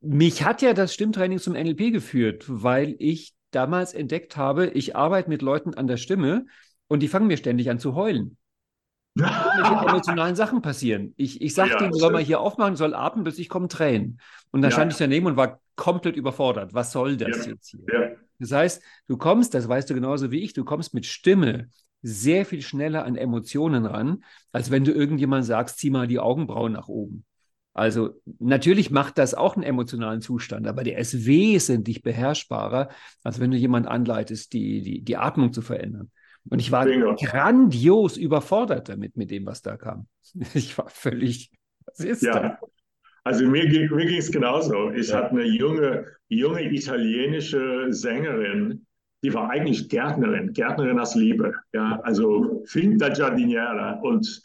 [0.00, 5.28] Mich hat ja das Stimmtraining zum NLP geführt, weil ich damals entdeckt habe, ich arbeite
[5.28, 6.46] mit Leuten an der Stimme
[6.88, 8.36] und die fangen mir ständig an zu heulen.
[9.14, 11.12] Irgendwelche emotionalen Sachen passieren.
[11.16, 14.20] Ich, ich sage ja, denen, soll mal hier aufmachen, soll atmen, bis ich komme Tränen.
[14.52, 14.76] Und dann ja.
[14.76, 16.74] stand ich daneben und war komplett überfordert.
[16.74, 17.52] Was soll das ja.
[17.52, 17.80] jetzt hier?
[17.92, 18.16] Ja.
[18.38, 21.68] Das heißt, du kommst, das weißt du genauso wie ich, du kommst mit Stimme
[22.02, 26.72] sehr viel schneller an Emotionen ran, als wenn du irgendjemand sagst, zieh mal die Augenbrauen
[26.72, 27.24] nach oben.
[27.74, 32.90] Also natürlich macht das auch einen emotionalen Zustand, aber der ist wesentlich beherrschbarer,
[33.22, 36.10] als wenn du jemand anleitest, die, die, die Atmung zu verändern.
[36.48, 37.14] Und ich war Bingo.
[37.14, 40.06] grandios überfordert damit, mit dem, was da kam.
[40.54, 41.50] Ich war völlig,
[41.86, 42.32] was ist ja.
[42.32, 42.58] da?
[43.24, 44.90] Also mir, mir ging es genauso.
[44.90, 45.18] Ich ja.
[45.18, 48.86] hatte eine junge, junge italienische Sängerin,
[49.22, 51.54] die war eigentlich Gärtnerin, Gärtnerin aus Liebe.
[51.72, 54.00] Ja, also Finta Giardiniera.
[54.00, 54.42] Und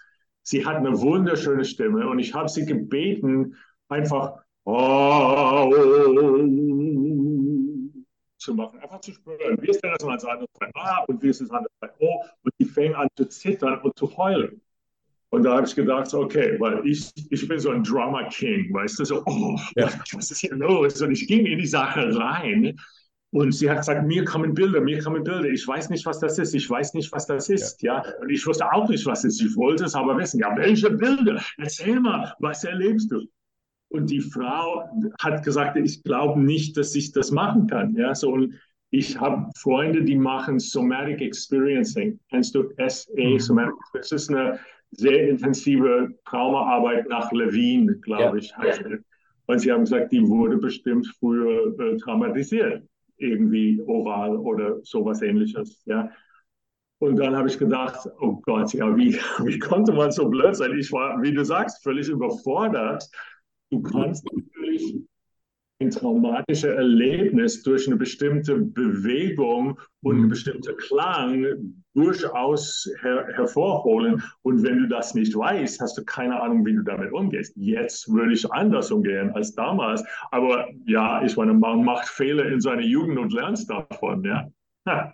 [0.47, 3.57] Sie hat eine wunderschöne Stimme und ich habe sie gebeten,
[3.89, 5.69] einfach oh,
[8.37, 9.61] zu machen, einfach zu spüren.
[9.61, 12.23] Wie ist denn das als anderes bei A und wie ist das andere bei O?
[12.43, 14.61] Und die fängt an zu zittern und zu heulen.
[15.31, 18.99] Und da habe ich gedacht, okay, weil ich, ich bin so ein Drama King, weißt
[18.99, 19.89] du, so, oh, ja.
[20.13, 21.01] was ist hier los?
[21.01, 22.79] Und ich ging in die Sache rein
[23.31, 25.49] und sie hat gesagt, mir kommen Bilder, mir kommen Bilder.
[25.49, 26.53] Ich weiß nicht, was das ist.
[26.53, 27.81] Ich weiß nicht, was das ist.
[27.81, 28.01] Ja.
[28.03, 28.13] ja?
[28.21, 29.41] Und ich wusste auch nicht, was es ist.
[29.41, 30.39] Ich wollte es aber wissen.
[30.39, 31.41] Ja, welche Bilder?
[31.57, 33.25] Erzähl mal, was erlebst du?
[33.89, 34.89] Und die Frau
[35.21, 37.95] hat gesagt, ich glaube nicht, dass ich das machen kann.
[37.95, 38.53] Ja, so und
[38.91, 42.19] ich habe Freunde, die machen Somatic Experiencing.
[42.29, 43.39] Kennst du SE, mhm.
[43.39, 44.59] Somatic Das ist eine
[44.91, 48.63] sehr intensive Traumaarbeit nach Levine, glaube ja.
[48.65, 48.85] ich.
[49.47, 52.83] Und sie haben gesagt, die wurde bestimmt früher äh, traumatisiert
[53.17, 55.83] irgendwie oral oder sowas ähnliches.
[55.85, 56.11] Ja.
[56.99, 60.77] Und dann habe ich gedacht, oh Gott, ja, wie, wie konnte man so blöd sein?
[60.77, 63.07] Ich war, wie du sagst, völlig überfordert.
[63.69, 64.95] Du kannst natürlich
[65.79, 70.29] ein traumatisches Erlebnis durch eine bestimmte Bewegung und einen mhm.
[70.29, 71.45] bestimmten Klang
[71.93, 74.21] durchaus her hervorholen.
[74.41, 77.53] Und wenn du das nicht weißt, hast du keine Ahnung, wie du damit umgehst.
[77.55, 80.03] Jetzt würde ich anders umgehen als damals.
[80.31, 84.23] Aber ja, ich meine, man macht Fehler in seiner Jugend und lernt davon.
[84.23, 84.47] Ja.
[84.87, 85.13] Ha.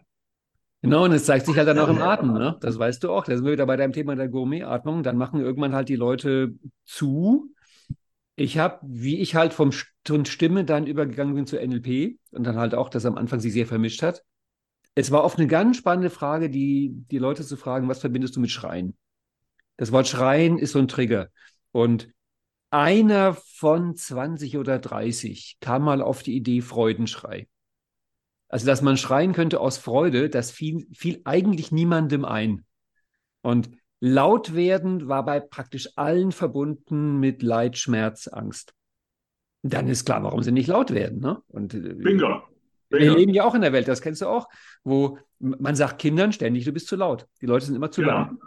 [0.81, 2.57] Genau, und es zeigt sich halt dann auch im Atmen, ne?
[2.59, 3.23] Das weißt du auch.
[3.23, 5.01] Da sind wir wieder bei deinem Thema der Gourmet-Atmung.
[5.03, 7.52] Dann machen irgendwann halt die Leute zu
[8.35, 9.71] ich habe, wie ich halt vom
[10.03, 13.53] Ton Stimme dann übergegangen bin zu NLP und dann halt auch, dass am Anfang sich
[13.53, 14.23] sehr vermischt hat.
[14.95, 18.39] Es war oft eine ganz spannende Frage, die, die Leute zu fragen, was verbindest du
[18.39, 18.95] mit Schreien?
[19.77, 21.29] Das Wort Schreien ist so ein Trigger.
[21.71, 22.09] Und
[22.69, 27.47] einer von 20 oder 30 kam mal auf die Idee Freudenschrei.
[28.49, 32.65] Also, dass man schreien könnte aus Freude, das fiel, fiel eigentlich niemandem ein.
[33.41, 33.71] Und
[34.05, 38.73] Laut werden war bei praktisch allen verbunden mit Leid, Schmerz, Angst.
[39.61, 41.21] Dann ist klar, warum sie nicht laut werden.
[41.21, 41.41] Ne?
[41.47, 42.43] Und, äh, Bingo.
[42.89, 44.49] Wir leben ja auch in der Welt, das kennst du auch,
[44.83, 47.27] wo man sagt Kindern ständig, du bist zu laut.
[47.39, 48.07] Die Leute sind immer zu ja.
[48.07, 48.37] laut.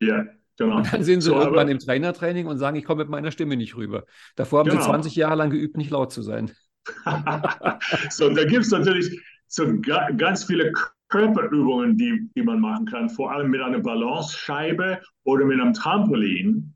[0.00, 0.76] Ja, genau.
[0.76, 3.56] Und dann sind sie so, irgendwann im Trainertraining und sagen, ich komme mit meiner Stimme
[3.56, 4.04] nicht rüber.
[4.36, 4.80] Davor haben genau.
[4.80, 6.52] sie 20 Jahre lang geübt, nicht laut zu sein.
[8.10, 9.66] so, da gibt es natürlich so
[10.16, 10.72] ganz viele
[11.10, 16.74] Körperübungen, die, die man machen kann, vor allem mit einer Balancescheibe oder mit einem Trampolin,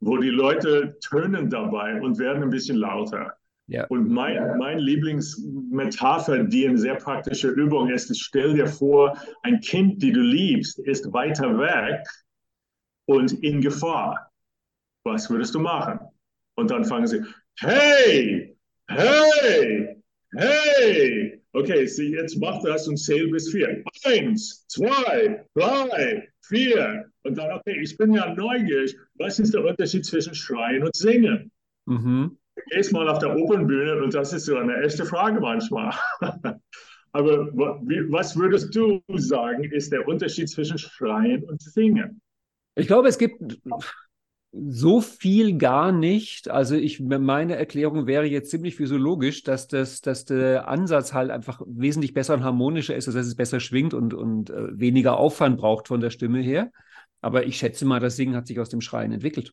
[0.00, 3.34] wo die Leute tönen dabei und werden ein bisschen lauter.
[3.66, 3.86] Ja.
[3.86, 9.60] Und mein, mein Lieblingsmetapher, die eine sehr praktische Übung ist, ist, stell dir vor, ein
[9.60, 12.06] Kind, die du liebst, ist weiter weg
[13.06, 14.30] und in Gefahr.
[15.04, 15.98] Was würdest du machen?
[16.56, 17.22] Und dann fangen sie,
[17.58, 18.56] hey,
[18.88, 20.02] hey,
[20.36, 23.84] hey, Okay, sie jetzt macht das und zähl bis vier.
[24.04, 27.04] Eins, zwei, drei, vier.
[27.22, 28.96] Und dann, okay, ich bin ja neugierig.
[29.14, 31.52] Was ist der Unterschied zwischen Schreien und Singen?
[31.86, 32.36] Mhm.
[32.70, 35.94] Gehst mal auf der Opernbühne und das ist so eine echte Frage manchmal.
[37.12, 42.20] Aber was würdest du sagen, ist der Unterschied zwischen Schreien und Singen?
[42.74, 43.60] Ich glaube, es gibt
[44.56, 46.48] so viel gar nicht.
[46.48, 51.60] Also ich, meine Erklärung wäre jetzt ziemlich physiologisch, dass, das, dass der Ansatz halt einfach
[51.66, 55.88] wesentlich besser und harmonischer ist, dass es besser schwingt und, und äh, weniger Aufwand braucht
[55.88, 56.70] von der Stimme her.
[57.20, 59.52] Aber ich schätze mal, das Singen hat sich aus dem Schreien entwickelt.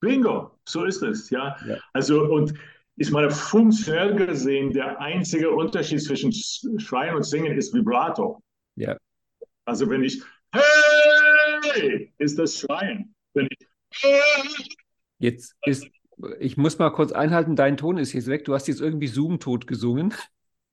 [0.00, 1.56] Bingo, so ist es, ja.
[1.66, 1.78] ja.
[1.92, 2.52] Also und
[2.96, 8.42] ich meine, funktionell gesehen, der einzige Unterschied zwischen Schreien und Singen ist Vibrato.
[8.76, 8.96] Ja.
[9.64, 10.22] Also wenn ich
[10.54, 13.14] Hey, ist das Schreien.
[13.32, 13.66] Wenn ich
[15.18, 15.86] Jetzt ist,
[16.38, 18.44] ich muss mal kurz einhalten, dein Ton ist jetzt weg.
[18.44, 20.14] Du hast jetzt irgendwie Zoom-tot gesungen.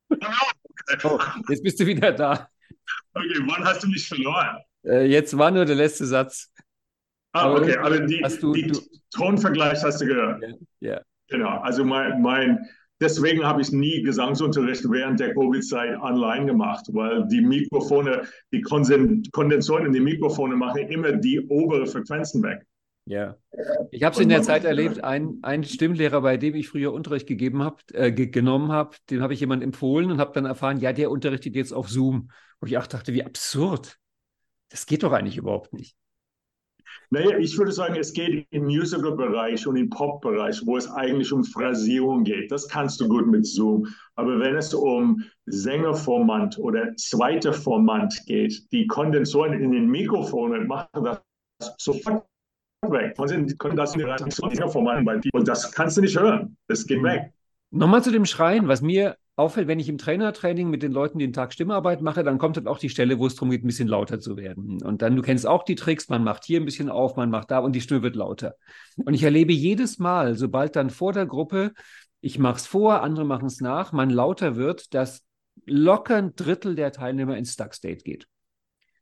[1.03, 2.49] Oh, jetzt bist du wieder da.
[3.13, 4.57] Okay, wann hast du mich verloren?
[4.83, 6.51] Äh, jetzt war nur der letzte Satz.
[7.33, 8.79] Ah, okay, aber die, du, die du,
[9.11, 10.41] Tonvergleich hast du gehört.
[10.41, 10.93] Ja.
[10.93, 11.01] ja.
[11.27, 12.67] Genau, also mein, mein
[12.99, 19.85] deswegen habe ich nie Gesangsunterricht während der Covid-Zeit online gemacht, weil die Mikrofone, die Kondensoren
[19.85, 22.65] in die Mikrofone machen immer die obere Frequenzen weg.
[23.05, 23.35] Ja.
[23.91, 27.27] Ich habe es in der Zeit erlebt, ein, ein Stimmlehrer, bei dem ich früher Unterricht
[27.27, 30.93] gegeben hab, äh, genommen habe, den habe ich jemand empfohlen und habe dann erfahren, ja,
[30.93, 32.29] der unterrichtet jetzt auf Zoom.
[32.59, 33.97] Wo ich auch dachte, wie absurd.
[34.69, 35.95] Das geht doch eigentlich überhaupt nicht.
[37.09, 41.43] Naja, ich würde sagen, es geht im Musical-Bereich und im Pop-Bereich, wo es eigentlich um
[41.43, 42.51] Phrasierung geht.
[42.51, 43.87] Das kannst du gut mit Zoom.
[44.15, 51.03] Aber wenn es um Sängerformant oder zweite Formant geht, die Kondensoren in den Mikrofonen machen
[51.59, 52.25] das sofort
[52.89, 53.15] weg.
[53.47, 56.57] Die können das in die und das kannst du nicht hören.
[56.67, 57.05] Das geht mhm.
[57.05, 57.33] weg.
[57.69, 61.31] Nochmal zu dem Schreien, was mir auffällt, wenn ich im Trainertraining mit den Leuten den
[61.31, 63.87] Tag Stimmarbeit mache, dann kommt dann auch die Stelle, wo es darum geht, ein bisschen
[63.87, 64.83] lauter zu werden.
[64.83, 67.49] Und dann, du kennst auch die Tricks, man macht hier ein bisschen auf, man macht
[67.49, 68.55] da und die Stimme wird lauter.
[68.97, 71.71] Und ich erlebe jedes Mal, sobald dann vor der Gruppe,
[72.19, 75.23] ich mache es vor, andere machen es nach, man lauter wird, dass
[75.65, 78.27] locker ein Drittel der Teilnehmer ins Stuck State geht.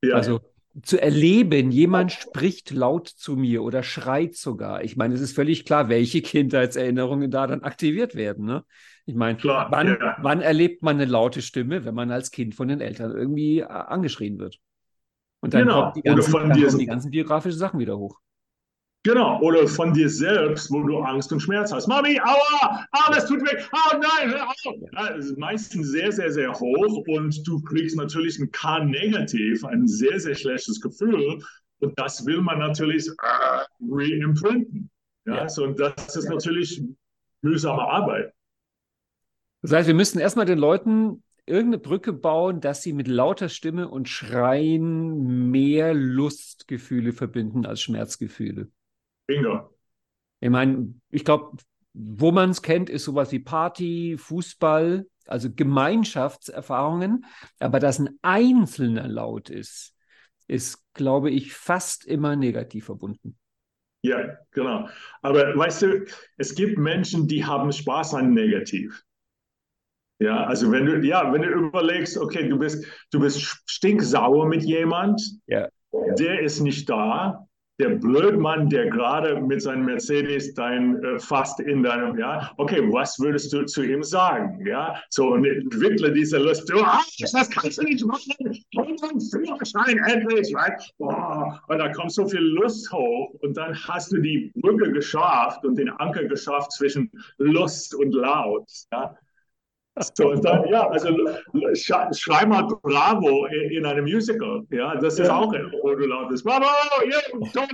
[0.01, 0.15] Ja.
[0.15, 0.41] Also
[0.83, 4.83] zu erleben, jemand spricht laut zu mir oder schreit sogar.
[4.83, 8.45] Ich meine, es ist völlig klar, welche Kindheitserinnerungen da dann aktiviert werden.
[8.45, 8.63] Ne?
[9.05, 10.17] Ich meine, klar, wann, ja.
[10.21, 13.65] wann erlebt man eine laute Stimme, wenn man als Kind von den Eltern irgendwie äh,
[13.65, 14.59] angeschrien wird?
[15.41, 15.81] Und dann genau.
[15.81, 18.19] kommen die ganzen, dann kommen die ganzen biografischen Sachen wieder hoch.
[19.03, 21.87] Genau, oder von dir selbst, wo du Angst und Schmerz hast.
[21.87, 24.35] Mami, aua, ah, das tut weh, ah, nein,
[24.91, 30.19] das ist meistens sehr, sehr, sehr hoch und du kriegst natürlich ein K-Negativ, ein sehr,
[30.19, 31.41] sehr schlechtes Gefühl
[31.79, 34.89] und das will man natürlich äh, reimprinten.
[35.25, 35.49] Ja, ja.
[35.49, 36.83] So, und das ist natürlich
[37.41, 38.33] mühsame Arbeit.
[39.61, 43.87] Das heißt, wir müssen erstmal den Leuten irgendeine Brücke bauen, dass sie mit lauter Stimme
[43.87, 48.69] und Schreien mehr Lustgefühle verbinden als Schmerzgefühle.
[49.29, 49.69] Bingo.
[50.39, 51.57] Ich meine, ich glaube,
[51.93, 57.25] wo man es kennt, ist sowas wie Party, Fußball, also Gemeinschaftserfahrungen.
[57.59, 59.95] Aber dass ein Einzelner laut ist,
[60.47, 63.37] ist, glaube ich, fast immer negativ verbunden.
[64.01, 64.89] Ja, genau.
[65.21, 66.05] Aber weißt du,
[66.37, 69.03] es gibt Menschen, die haben Spaß an negativ.
[70.17, 74.63] Ja, also wenn du, ja, wenn du überlegst, okay, du bist, du bist stinksauer mit
[74.63, 75.69] jemand, ja.
[75.91, 77.47] der ist nicht da,
[77.79, 83.19] der Blödmann, der gerade mit seinem Mercedes dein äh, fast in deinem, ja, okay, was
[83.19, 85.01] würdest du zu ihm sagen, ja?
[85.09, 88.33] So und entwickle diese Lust, du hast, das kannst du nicht machen,
[88.75, 90.81] hol deinen Führerschein endlich, right?
[90.97, 95.63] Boah, und da kommt so viel Lust hoch und dann hast du die Brücke geschafft
[95.65, 99.15] und den Anker geschafft zwischen Lust und Laut, ja?
[100.15, 101.09] So, dann, ja, also
[101.73, 104.65] schrei mal Bravo in einem Musical.
[104.71, 105.35] Ja, das ist ja.
[105.35, 105.71] auch ein
[106.07, 106.65] lautes Bravo,
[107.03, 107.67] yeah,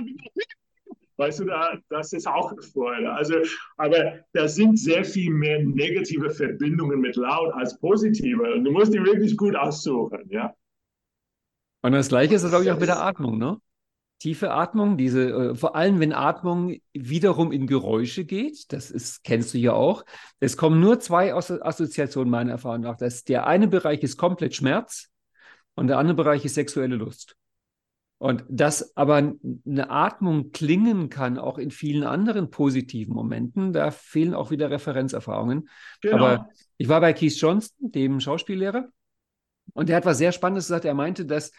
[1.18, 3.10] Weißt du, da, das ist auch Freude.
[3.10, 3.36] Also,
[3.78, 8.52] aber da sind sehr viel mehr negative Verbindungen mit laut als positive.
[8.52, 10.54] Und du musst die wirklich gut aussuchen, ja.
[11.82, 13.58] Und das Gleiche ist, glaube ich, auch mit der Atmung, ne?
[14.18, 19.52] Tiefe Atmung, diese, äh, vor allem wenn Atmung wiederum in Geräusche geht, das ist, kennst
[19.52, 20.04] du ja auch.
[20.40, 22.96] Es kommen nur zwei Assoziationen meiner Erfahrung nach.
[22.96, 25.10] Das, der eine Bereich ist komplett Schmerz
[25.74, 27.36] und der andere Bereich ist sexuelle Lust.
[28.18, 34.32] Und dass aber eine Atmung klingen kann, auch in vielen anderen positiven Momenten, da fehlen
[34.32, 35.68] auch wieder Referenzerfahrungen.
[36.00, 36.16] Genau.
[36.16, 36.48] Aber
[36.78, 38.88] ich war bei Keith Johnston, dem Schauspiellehrer,
[39.74, 40.86] und der hat was sehr Spannendes gesagt.
[40.86, 41.52] Er meinte, dass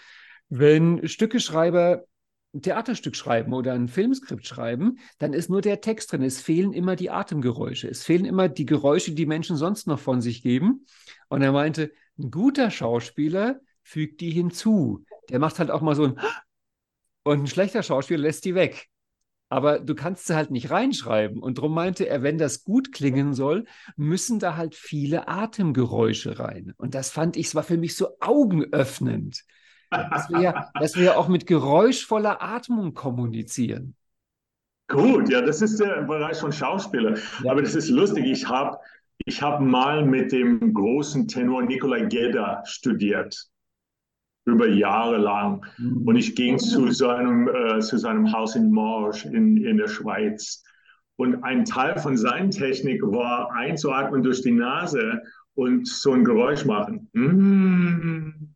[0.50, 2.06] wenn Stückeschreiber
[2.54, 6.24] ein Theaterstück schreiben oder ein Filmskript schreiben, dann ist nur der Text drin.
[6.24, 7.88] Es fehlen immer die Atemgeräusche.
[7.88, 10.86] Es fehlen immer die Geräusche, die Menschen sonst noch von sich geben.
[11.30, 15.06] Und er meinte, ein guter Schauspieler fügt die hinzu.
[15.30, 16.20] Der macht halt auch mal so ein
[17.24, 18.88] und ein schlechter Schauspieler lässt die weg.
[19.50, 21.42] Aber du kannst sie halt nicht reinschreiben.
[21.42, 26.74] Und darum meinte er, wenn das gut klingen soll, müssen da halt viele Atemgeräusche rein.
[26.78, 29.46] Und das fand ich, es war für mich so augenöffnend
[29.90, 33.96] dass wir, dass wir auch mit geräuschvoller Atmung kommunizieren.
[34.90, 37.18] Gut, ja, das ist der Bereich von Schauspieler.
[37.44, 37.52] Ja.
[37.52, 38.26] Aber das ist lustig.
[38.26, 38.78] Ich habe
[39.26, 43.50] ich hab mal mit dem großen Tenor Nikolai Gedda studiert
[44.46, 45.66] über Jahre lang.
[45.78, 46.08] Mhm.
[46.08, 50.64] Und ich ging zu seinem, äh, zu seinem Haus in Morges in, in der Schweiz.
[51.18, 55.22] Und ein Teil von seiner Technik war einzuatmen durch die Nase
[55.56, 57.10] und so ein Geräusch machen.
[57.14, 58.56] Mm.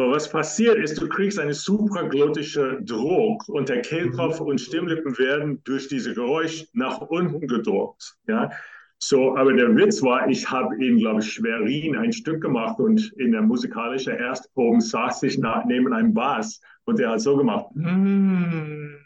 [0.00, 5.62] Aber was passiert ist, du kriegst einen supraglottische Druck und der Kehlkopf und Stimmlippen werden
[5.64, 8.16] durch diese Geräusch nach unten gedruckt.
[8.26, 8.50] Ja?
[8.98, 13.12] So, aber der Witz war, ich habe in, glaube ich, Schwerin ein Stück gemacht und
[13.18, 17.66] in der musikalischen Erstproben saß ich neben einem Bass und der hat so gemacht.
[17.74, 18.99] Mm.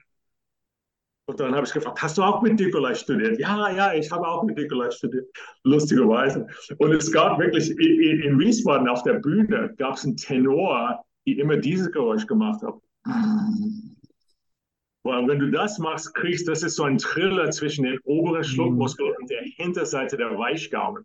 [1.26, 3.38] Und dann habe ich gefragt, hast du auch mit Nikolai studiert?
[3.38, 5.26] Ja, ja, ich habe auch mit Nikolai studiert,
[5.62, 6.46] lustigerweise.
[6.78, 11.38] Und es gab wirklich in, in Wiesbaden auf der Bühne gab es einen Tenor, die
[11.38, 12.74] immer dieses Geräusch gemacht hat.
[15.02, 19.14] Weil wenn du das machst, kriegst, das ist so ein Triller zwischen den oberen Schluckmuskeln
[19.18, 21.04] und der Hinterseite der Weichgaumen.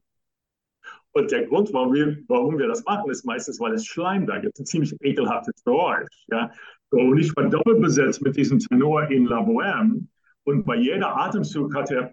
[1.12, 4.38] Und der Grund, warum wir, warum wir das machen, ist meistens, weil es Schleim da
[4.38, 4.60] gibt.
[4.60, 6.08] Ein ziemlich ekelhaftes Geräusch.
[6.27, 6.51] Ja?
[6.91, 10.08] Und ich war doppelt besetzt mit diesem Tenor in La Bohème.
[10.43, 12.12] Und bei jeder Atemzug hat er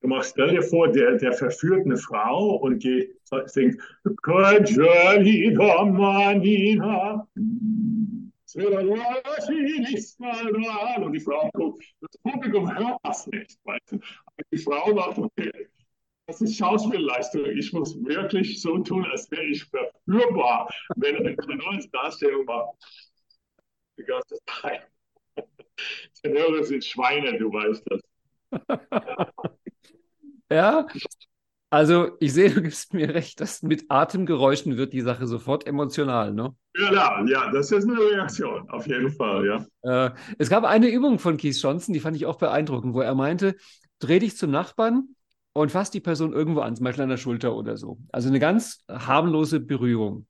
[0.00, 3.80] gemacht, stell dir vor, der, der verführt eine Frau und geht, singt.
[4.04, 4.26] Und
[11.12, 13.58] die Frau guckt, das Publikum hört das nicht.
[13.64, 13.96] Weißt?
[14.50, 15.52] Die Frau sagt, okay,
[16.28, 17.46] das ist Schauspielleistung.
[17.46, 21.34] Ich muss wirklich so tun, als wäre ich verführbar, wenn eine
[21.90, 22.74] Darstellung macht.
[23.98, 24.86] Die ganze Zeit.
[26.22, 28.00] Tenöre sind Schweine, du weißt das.
[30.52, 30.86] ja,
[31.70, 36.34] also ich sehe, du gibst mir recht, dass mit Atemgeräuschen wird die Sache sofort emotional,
[36.34, 36.54] ne?
[36.76, 40.06] Ja, ja, das ist eine Reaktion, auf jeden Fall, ja.
[40.06, 43.14] Äh, es gab eine Übung von Keith Johnson, die fand ich auch beeindruckend, wo er
[43.14, 43.56] meinte,
[43.98, 45.14] dreh dich zum Nachbarn
[45.52, 47.98] und fass die Person irgendwo an, zum Beispiel an der Schulter oder so.
[48.12, 50.26] Also eine ganz harmlose Berührung.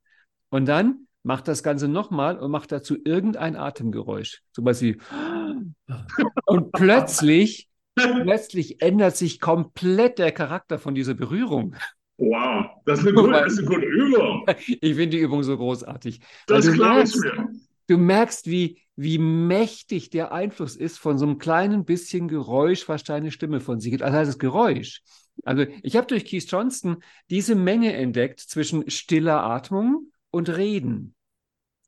[0.51, 4.43] Und dann macht das Ganze nochmal und macht dazu irgendein Atemgeräusch.
[4.53, 4.99] Zum Beispiel.
[6.47, 11.75] Und plötzlich, plötzlich ändert sich komplett der Charakter von dieser Berührung.
[12.17, 14.47] Wow, das ist eine gute, das ist eine gute Übung.
[14.57, 16.21] Ich finde die Übung so großartig.
[16.47, 17.49] Das glaube ich mir.
[17.87, 23.05] Du merkst, wie, wie mächtig der Einfluss ist von so einem kleinen bisschen Geräusch, was
[23.05, 24.03] deine Stimme von sich gibt.
[24.03, 25.03] Also das Geräusch.
[25.45, 26.97] Also ich habe durch Keith Johnston
[27.31, 31.15] diese Menge entdeckt zwischen stiller Atmung und Reden.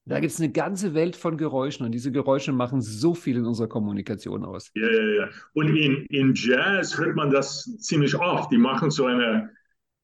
[0.05, 3.47] Da gibt es eine ganze Welt von Geräuschen und diese Geräusche machen so viel in
[3.47, 4.71] unserer Kommunikation aus.
[4.77, 5.29] Ja, ja, ja.
[5.55, 8.53] Und in, in Jazz hört man das ziemlich oft.
[8.53, 9.51] Die machen so eine,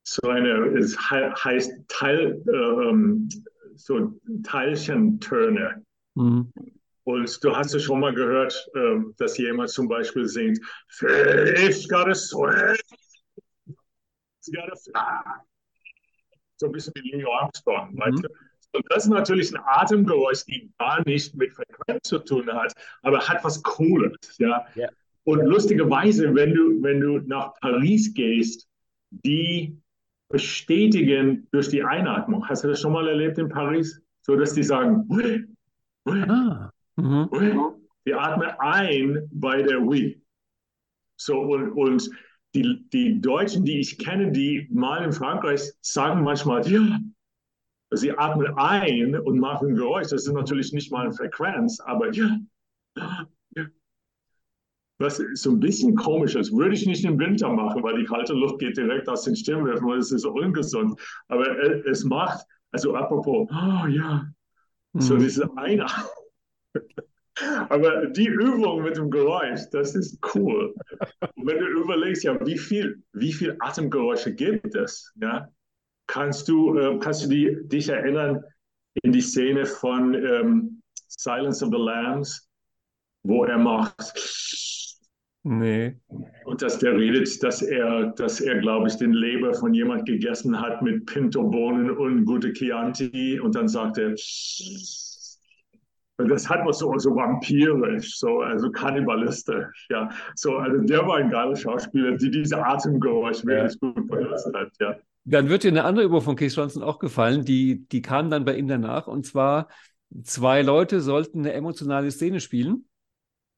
[0.02, 3.28] so eine es heißt Teil, äh, ähm,
[3.76, 5.84] so Teilchentöne.
[6.16, 6.52] Mhm.
[7.06, 12.08] Und du hast ja schon mal gehört, äh, dass jemand zum Beispiel singt, Fish got
[12.08, 12.76] a swim,
[14.52, 15.40] got a fly.
[16.56, 17.98] So ein bisschen wie Louis Armstrong, mhm.
[17.98, 18.28] weißt du?
[18.72, 23.20] Und das ist natürlich ein Atemgeräusch, die gar nicht mit Frequenz zu tun hat, aber
[23.20, 24.16] hat was Cooles.
[24.38, 24.66] Ja?
[24.74, 24.88] ja.
[25.22, 28.68] Und lustigerweise, wenn du, wenn du nach Paris gehst,
[29.10, 29.80] die
[30.28, 32.48] bestätigen durch die Einatmung.
[32.48, 34.02] Hast du das schon mal erlebt in Paris?
[34.22, 35.08] So dass die sagen,
[36.08, 36.70] ah.
[36.96, 37.28] Mhm.
[38.06, 40.22] die atmen ein bei der Oui.
[41.16, 42.10] So, und, und
[42.54, 46.98] die, die Deutschen, die ich kenne, die mal in Frankreich sagen manchmal, ja,
[47.92, 50.08] Sie atmen ein und machen ein Geräusch.
[50.08, 52.36] Das ist natürlich nicht mal eine Frequenz, aber ja,
[54.98, 58.32] was so ein bisschen komisch ist, würde ich nicht im Winter machen, weil die kalte
[58.32, 60.98] Luft geht direkt aus den Stimmwerfen und es ist ungesund.
[61.28, 61.46] Aber
[61.86, 64.26] es macht, also apropos, oh ja,
[64.94, 65.20] so hm.
[65.20, 65.86] diese eine.
[67.68, 70.74] Aber die Übung mit dem Geräusch, das ist cool.
[71.34, 75.48] Und wenn du überlegst, ja, wie viel, wie viel Atemgeräusche gibt es, ja,
[76.06, 78.42] Kannst du, äh, kannst du die, dich erinnern
[79.02, 82.48] in die Szene von ähm, Silence of the Lambs,
[83.24, 84.14] wo er macht.
[85.42, 85.96] Nee.
[86.44, 90.60] Und dass der redet, dass er, dass er, glaube ich, den Leber von jemand gegessen
[90.60, 93.38] hat mit Pinto-Bohnen und gute Chianti.
[93.38, 94.14] Und dann sagt er,
[96.18, 100.10] das hat man so, so vampirisch, so, also kannibalistisch, ja.
[100.34, 103.48] So, also der war ein geiler Schauspieler, die diese Atemgeräusche ja.
[103.48, 104.96] wirklich gut benutzt hat, ja.
[105.24, 108.44] Dann wird dir eine andere Übung von Keith Johnson auch gefallen, die, die kam dann
[108.44, 109.08] bei ihm danach.
[109.08, 109.68] Und zwar,
[110.22, 112.86] zwei Leute sollten eine emotionale Szene spielen.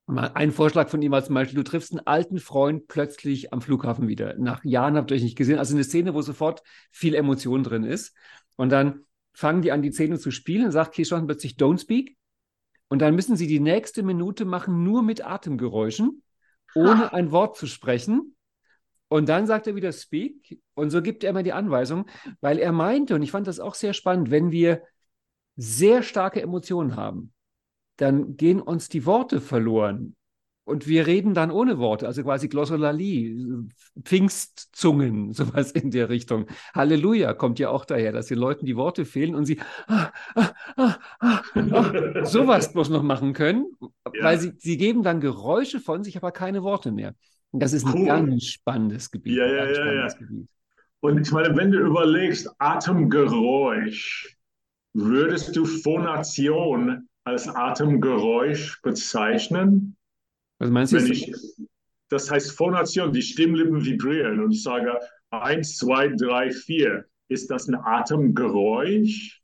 [0.06, 4.08] Ein Vorschlag von ihm war zum Beispiel, du triffst einen alten Freund plötzlich am Flughafen
[4.08, 4.34] wieder.
[4.38, 5.58] Nach Jahren habt ihr euch nicht gesehen.
[5.58, 8.16] Also eine Szene, wo sofort viel Emotion drin ist.
[8.56, 9.04] Und dann
[9.34, 12.16] fangen die an, die Szene zu spielen, sagt Keith Johnson plötzlich, don't speak.
[12.88, 16.22] Und dann müssen Sie die nächste Minute machen, nur mit Atemgeräuschen,
[16.74, 18.34] ohne ein Wort zu sprechen.
[19.08, 20.60] Und dann sagt er wieder Speak.
[20.74, 22.06] Und so gibt er immer die Anweisung,
[22.40, 24.82] weil er meinte, und ich fand das auch sehr spannend, wenn wir
[25.56, 27.32] sehr starke Emotionen haben,
[27.96, 30.14] dann gehen uns die Worte verloren.
[30.68, 33.66] Und wir reden dann ohne Worte, also quasi Glossolalie,
[34.04, 36.44] Pfingstzungen, sowas in der Richtung.
[36.74, 40.50] Halleluja kommt ja auch daher, dass den Leuten die Worte fehlen und sie ah, ah,
[40.76, 43.88] ah, ah, ah sowas bloß noch machen können, ja.
[44.20, 47.14] weil sie, sie geben dann Geräusche von sich, aber keine Worte mehr.
[47.50, 48.06] Und das ist ein cool.
[48.06, 49.38] ganz spannendes Gebiet.
[49.38, 50.08] Ja, ja, ja, ja.
[50.08, 50.48] Gebiet.
[51.00, 54.36] Und ich meine, wenn du überlegst, Atemgeräusch,
[54.92, 59.96] würdest du Phonation als Atemgeräusch bezeichnen?
[60.58, 60.98] Was meinst du?
[60.98, 61.32] Ich,
[62.08, 64.98] das heißt Phonation, die Stimmlippen vibrieren und ich sage
[65.30, 67.04] eins, zwei, drei, vier.
[67.28, 69.42] Ist das ein Atemgeräusch?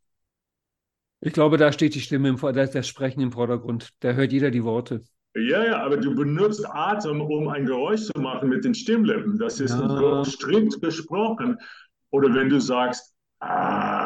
[1.21, 3.91] Ich glaube, da steht die Stimme im Vordergrund, das Sprechen im Vordergrund.
[4.01, 5.03] Da hört jeder die Worte.
[5.37, 9.37] Ja, ja, aber du benutzt Atem, um ein Geräusch zu machen mit den Stimmlippen.
[9.39, 10.25] Das ist ja.
[10.25, 11.59] strikt gesprochen.
[12.11, 14.05] Oder wenn du sagst, ah,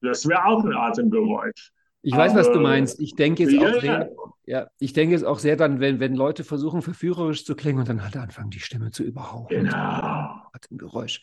[0.00, 1.72] das wäre auch ein Atemgeräusch.
[2.02, 3.00] Ich weiß, was du meinst.
[3.00, 4.10] Ich denke jetzt auch sehr,
[4.46, 7.88] ja, ich denke es auch sehr dann, wenn, wenn Leute versuchen, verführerisch zu klingen und
[7.88, 9.48] dann halt anfangen, die Stimme zu überhauchen.
[9.48, 9.72] Genau.
[9.74, 11.22] Hat ein Geräusch.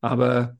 [0.00, 0.56] Aber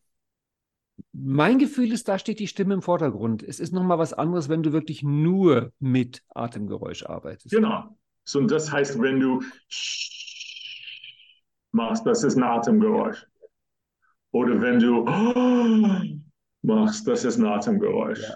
[1.13, 3.43] mein Gefühl ist, da steht die Stimme im Vordergrund.
[3.43, 7.51] Es ist nochmal was anderes, wenn du wirklich nur mit Atemgeräusch arbeitest.
[7.51, 7.97] Genau.
[8.25, 9.43] So, und das heißt, wenn du
[11.73, 13.27] machst, das ist ein Atemgeräusch.
[14.33, 15.05] Oder wenn du
[16.63, 18.23] machst, das ist ein Atemgeräusch.
[18.23, 18.35] Ja.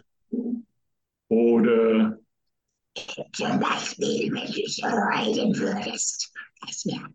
[1.28, 2.18] Oder
[3.32, 7.08] zum Beispiel, wenn du so reden würdest, das wäre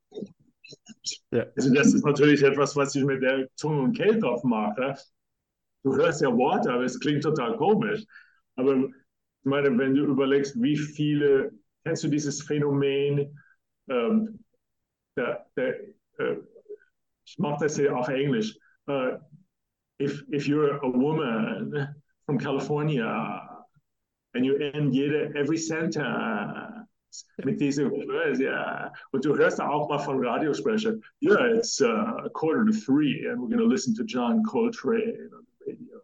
[1.30, 1.46] ja.
[1.56, 4.96] Also das ist natürlich etwas, was ich mit der Zunge und Kälte aufmache.
[5.82, 8.04] Du hörst ja Worte, aber es klingt total komisch.
[8.56, 8.92] Aber ich
[9.44, 11.52] meine, wenn du überlegst, wie viele,
[11.84, 13.38] kennst du dieses Phänomen,
[13.88, 14.44] ähm,
[15.16, 15.80] der, der,
[16.18, 16.36] äh,
[17.24, 18.56] ich mache das ja auch Englisch,
[18.86, 19.18] äh,
[19.98, 21.88] if if you're a woman
[22.26, 23.40] from California
[24.34, 26.86] and you end jede every sentence
[27.44, 27.90] mit diesem
[28.38, 28.92] ja.
[29.12, 33.40] Und du hörst auch mal von Radiosprecher, yeah, it's uh, a quarter to three and
[33.40, 36.00] we're going to listen to John Coltrane on the radio.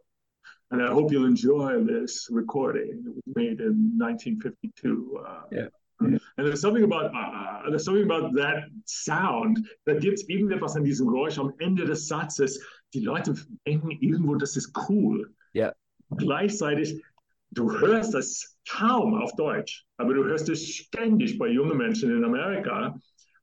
[0.70, 3.05] And I hope you'll enjoy this recording.
[3.07, 5.20] It was made in 1952.
[5.26, 5.68] Uh, yeah.
[6.01, 10.76] And there's something about uh, there's something about that sound, that da gibt es irgendetwas
[10.76, 12.59] an diesem Geräusch am Ende des Satzes.
[12.95, 13.34] Die Leute
[13.66, 15.32] denken irgendwo, das ist cool.
[15.53, 15.72] Ja.
[16.16, 17.03] Gleichzeitig,
[17.51, 22.24] du hörst das kaum auf Deutsch, aber du hörst es ständig bei jungen Menschen in
[22.24, 22.99] Amerika.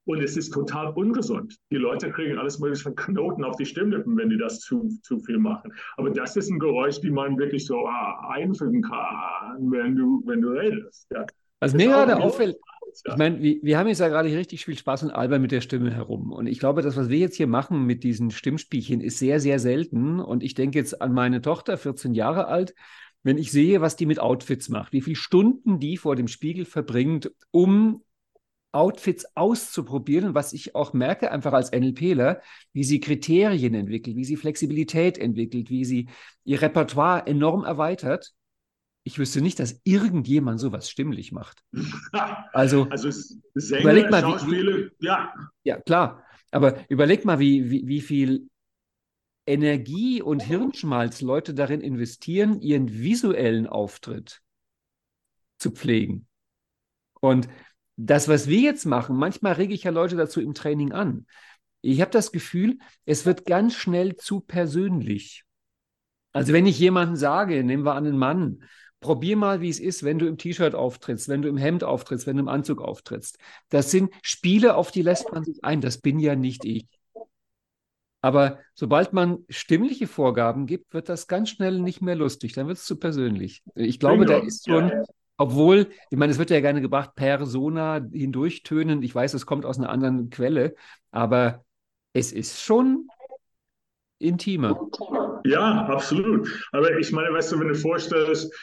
[0.06, 1.56] Und es ist total ungesund.
[1.72, 5.20] Die Leute kriegen alles mögliche von Knoten auf die Stimmlippen, wenn die das zu, zu
[5.20, 5.72] viel machen.
[5.98, 10.42] Aber das ist ein Geräusch, die man wirklich so ah, einfügen kann, wenn du, wenn
[10.42, 11.06] du redest.
[11.12, 11.28] Ja.
[11.60, 12.58] Was mir gerade auffällt,
[12.94, 15.62] ich meine, wir, wir, haben jetzt ja gerade richtig viel Spaß und albern mit der
[15.62, 16.32] Stimme herum.
[16.32, 19.60] Und ich glaube, das, was wir jetzt hier machen mit diesen Stimmspielchen, ist sehr, sehr
[19.60, 20.20] selten.
[20.20, 22.74] Und ich denke jetzt an meine Tochter, 14 Jahre alt,
[23.24, 26.66] wenn ich sehe, was die mit Outfits macht, wie viele Stunden die vor dem Spiegel
[26.66, 28.04] verbringt, um
[28.72, 34.36] Outfits auszuprobieren, was ich auch merke, einfach als NLPler, wie sie Kriterien entwickelt, wie sie
[34.36, 36.08] Flexibilität entwickelt, wie sie
[36.44, 38.34] ihr Repertoire enorm erweitert
[39.10, 41.64] ich wüsste nicht, dass irgendjemand sowas stimmlich macht.
[42.54, 43.10] Also, also
[43.56, 45.34] Sänger, überleg mal, wie, ja.
[45.64, 46.24] Ja, klar.
[46.52, 48.50] Aber überleg mal, wie, wie, wie viel
[49.48, 54.44] Energie und Hirnschmalz Leute darin investieren, ihren visuellen Auftritt
[55.58, 56.28] zu pflegen.
[57.20, 57.50] Und
[57.98, 61.26] das, was wir jetzt machen, manchmal rege ich ja Leute dazu im Training an.
[61.82, 65.46] Ich habe das Gefühl, es wird ganz schnell zu persönlich.
[66.32, 68.64] Also wenn ich jemanden sage, nehmen wir an einen Mann,
[69.02, 72.28] Probier mal, wie es ist, wenn du im T-Shirt auftrittst, wenn du im Hemd auftrittst,
[72.28, 73.38] wenn du im Anzug auftrittst.
[73.70, 75.80] Das sind Spiele, auf die lässt man sich ein.
[75.80, 76.86] Das bin ja nicht ich.
[78.22, 82.54] Aber sobald man stimmliche Vorgaben gibt, wird das ganz schnell nicht mehr lustig.
[82.54, 83.64] Dann wird es zu persönlich.
[83.76, 84.92] Ich glaube, da ist schon,
[85.38, 89.04] obwohl, ich meine, es wird ja gerne gebracht, Persona hindurchtönen.
[89.04, 90.76] Ich weiß, es kommt aus einer anderen Quelle,
[91.12, 91.64] aber
[92.12, 93.08] es ist schon
[94.18, 94.90] intimer.
[95.46, 96.68] Ja, absolut.
[96.74, 98.54] Aber ich meine, weißt du, wenn du vorstellst,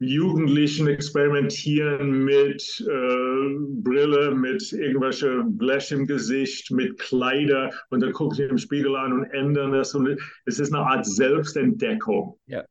[0.00, 8.36] Jugendlichen experimentieren mit äh, Brille, mit irgendwelche Blech im Gesicht, mit Kleider und dann gucken
[8.36, 9.94] sie im Spiegel an und ändern das.
[9.94, 12.38] Und es ist eine Art Selbstentdeckung.
[12.46, 12.64] Ja.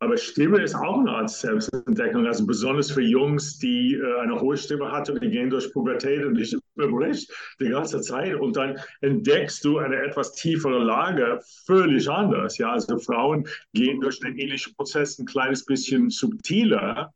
[0.00, 2.26] Aber Stimme ist auch eine Art Selbstentdeckung.
[2.26, 6.34] Also besonders für Jungs, die äh, eine hohe Stimme hatten, die gehen durch Pubertät und
[6.34, 8.34] die Stimme bricht die ganze Zeit.
[8.34, 12.58] Und dann entdeckst du eine etwas tiefere Lage völlig anders.
[12.58, 17.12] Ja, also Frauen gehen durch den ähnlichen Prozess ein kleines bisschen subtiler.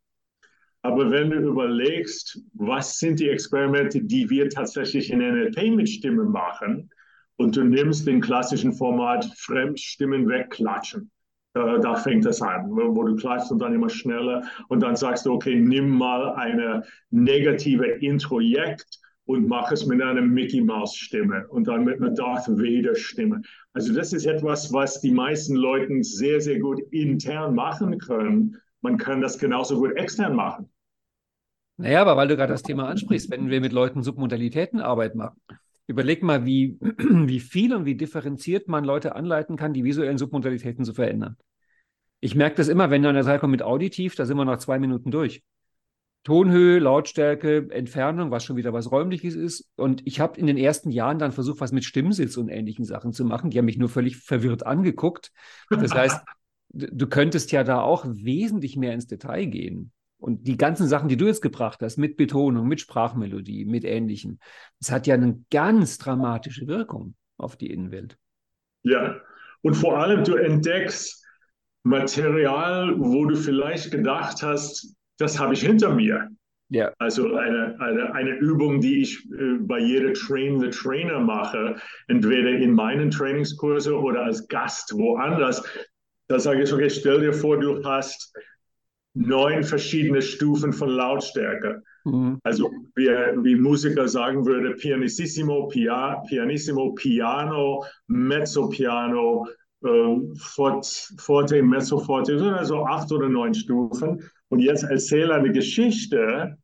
[0.83, 6.23] Aber wenn du überlegst, was sind die Experimente, die wir tatsächlich in NLP mit Stimme
[6.23, 6.91] machen,
[7.39, 11.11] und du nimmst den klassischen Format Fremdstimmen wegklatschen,
[11.57, 15.27] äh, da fängt es an, wo du klatschst und dann immer schneller und dann sagst
[15.27, 21.47] du, okay, nimm mal eine negative Introjekt und mach es mit einer Mickey Mouse Stimme
[21.49, 23.43] und dann mit einer Darth Vader Stimme.
[23.73, 28.57] Also das ist etwas, was die meisten Leute sehr, sehr gut intern machen können.
[28.83, 30.71] Man kann das genauso gut extern machen.
[31.79, 35.41] Naja, aber weil du gerade das Thema ansprichst, wenn wir mit Leuten Submodalitätenarbeit machen,
[35.87, 40.85] überleg mal, wie, wie viel und wie differenziert man Leute anleiten kann, die visuellen Submodalitäten
[40.85, 41.37] zu verändern.
[42.21, 44.45] Ich merke das immer, wenn du an der Seite kommt mit Auditiv, da sind wir
[44.45, 45.43] nach zwei Minuten durch.
[46.25, 49.71] Tonhöhe, Lautstärke, Entfernung, was schon wieder was Räumliches ist.
[49.77, 53.13] Und ich habe in den ersten Jahren dann versucht, was mit Stimmsitz und ähnlichen Sachen
[53.13, 53.51] zu machen.
[53.51, 55.31] Die haben mich nur völlig verwirrt angeguckt.
[55.71, 56.21] Das heißt,
[56.71, 59.93] du könntest ja da auch wesentlich mehr ins Detail gehen.
[60.19, 64.39] Und die ganzen Sachen, die du jetzt gebracht hast, mit Betonung, mit Sprachmelodie, mit Ähnlichem,
[64.81, 68.19] das hat ja eine ganz dramatische Wirkung auf die Innenwelt.
[68.83, 69.21] Ja,
[69.63, 71.25] und vor allem du entdeckst
[71.83, 76.29] Material, wo du vielleicht gedacht hast, das habe ich hinter mir.
[76.69, 76.93] Ja.
[76.99, 81.77] Also eine, eine, eine Übung, die ich äh, bei jeder Train the Trainer mache,
[82.09, 85.63] entweder in meinen Trainingskurse oder als Gast woanders.
[86.27, 88.35] Da sage ich, okay, stell dir vor, du hast
[89.17, 91.83] neun verschiedene Stufen von Lautstärke.
[92.05, 92.39] Mhm.
[92.45, 99.47] Also wie, wie Musiker sagen würde, pianissimo, pia, pianissimo, piano, mezzo piano,
[99.83, 104.23] äh, forte, mezzo forte, also acht oder neun Stufen.
[104.49, 106.57] Und jetzt erzähle eine Geschichte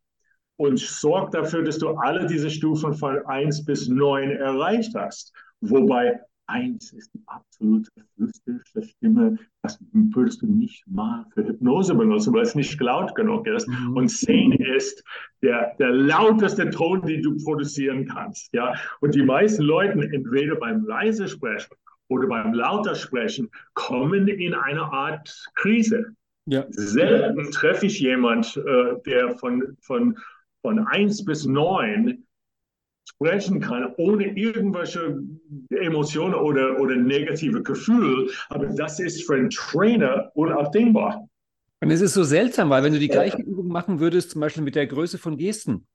[0.56, 5.32] und sorg dafür, dass du alle diese Stufen von eins bis neun erreicht hast.
[5.60, 9.38] Wobei Eins ist die absolute flüsterste Stimme.
[9.62, 13.68] Das würdest du nicht mal für Hypnose benutzen, weil es nicht laut genug ist.
[13.68, 13.96] Mhm.
[13.96, 15.04] Und zehn ist
[15.42, 18.52] der, der lauteste Ton, den du produzieren kannst.
[18.52, 18.74] Ja?
[19.00, 21.76] Und die meisten Leute, entweder beim leise Sprechen
[22.08, 26.14] oder beim lauter Sprechen, kommen in eine Art Krise.
[26.46, 26.66] Ja.
[26.70, 30.18] Selten treffe ich jemand, äh, der von, von,
[30.60, 32.24] von eins bis neun
[33.04, 35.22] sprechen kann, ohne irgendwelche
[35.70, 38.30] Emotionen oder, oder negative Gefühle.
[38.48, 41.28] Aber das ist für einen Trainer unabdingbar.
[41.80, 44.62] Und es ist so seltsam, weil wenn du die gleiche Übung machen würdest, zum Beispiel
[44.62, 45.86] mit der Größe von Gesten,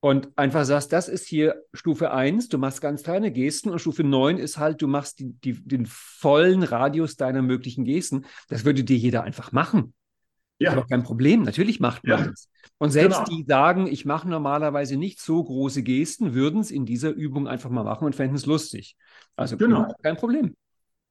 [0.00, 4.04] und einfach sagst, das ist hier Stufe 1, du machst ganz kleine Gesten und Stufe
[4.04, 8.24] 9 ist halt, du machst die, die, den vollen Radius deiner möglichen Gesten.
[8.48, 9.94] Das würde dir jeder einfach machen.
[10.58, 10.74] Ja.
[10.74, 11.42] Ist kein Problem.
[11.42, 12.26] Natürlich macht man ja.
[12.28, 12.48] das.
[12.78, 13.36] Und selbst genau.
[13.36, 17.70] die sagen, ich mache normalerweise nicht so große Gesten, würden es in dieser Übung einfach
[17.70, 18.96] mal machen und fänden es lustig.
[19.34, 19.92] Also genau.
[20.02, 20.54] kein Problem.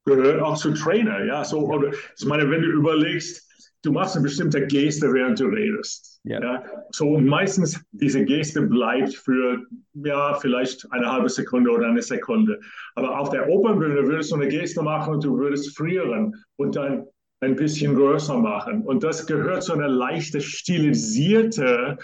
[0.06, 1.44] Gehört auch zu Trainer, ja.
[1.44, 3.46] So, oder, ich meine, wenn du überlegst,
[3.82, 6.20] du machst eine bestimmte Geste, während du redest.
[6.24, 6.42] Ja.
[6.42, 6.64] ja.
[6.92, 12.60] So meistens diese Geste bleibt für ja vielleicht eine halbe Sekunde oder eine Sekunde.
[12.96, 17.06] Aber auf der Opernbühne würdest du eine Geste machen und du würdest frieren und dann
[17.46, 18.82] ein bisschen größer machen.
[18.82, 21.98] Und das gehört zu einer leichte stilisierte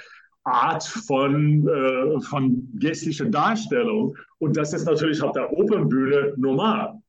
[0.44, 4.16] Art von, äh, von gestlicher Darstellung.
[4.40, 7.00] Und das ist natürlich auf der Opernbühne normal.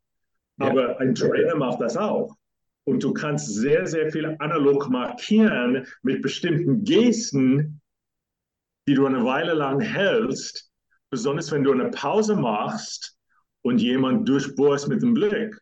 [0.58, 2.36] Aber ein Trainer macht das auch.
[2.84, 7.80] Und du kannst sehr, sehr viel analog markieren mit bestimmten Gesten,
[8.88, 10.70] die du eine Weile lang hältst,
[11.10, 13.16] besonders wenn du eine Pause machst
[13.62, 15.56] und jemand durchbohrst mit dem Blick.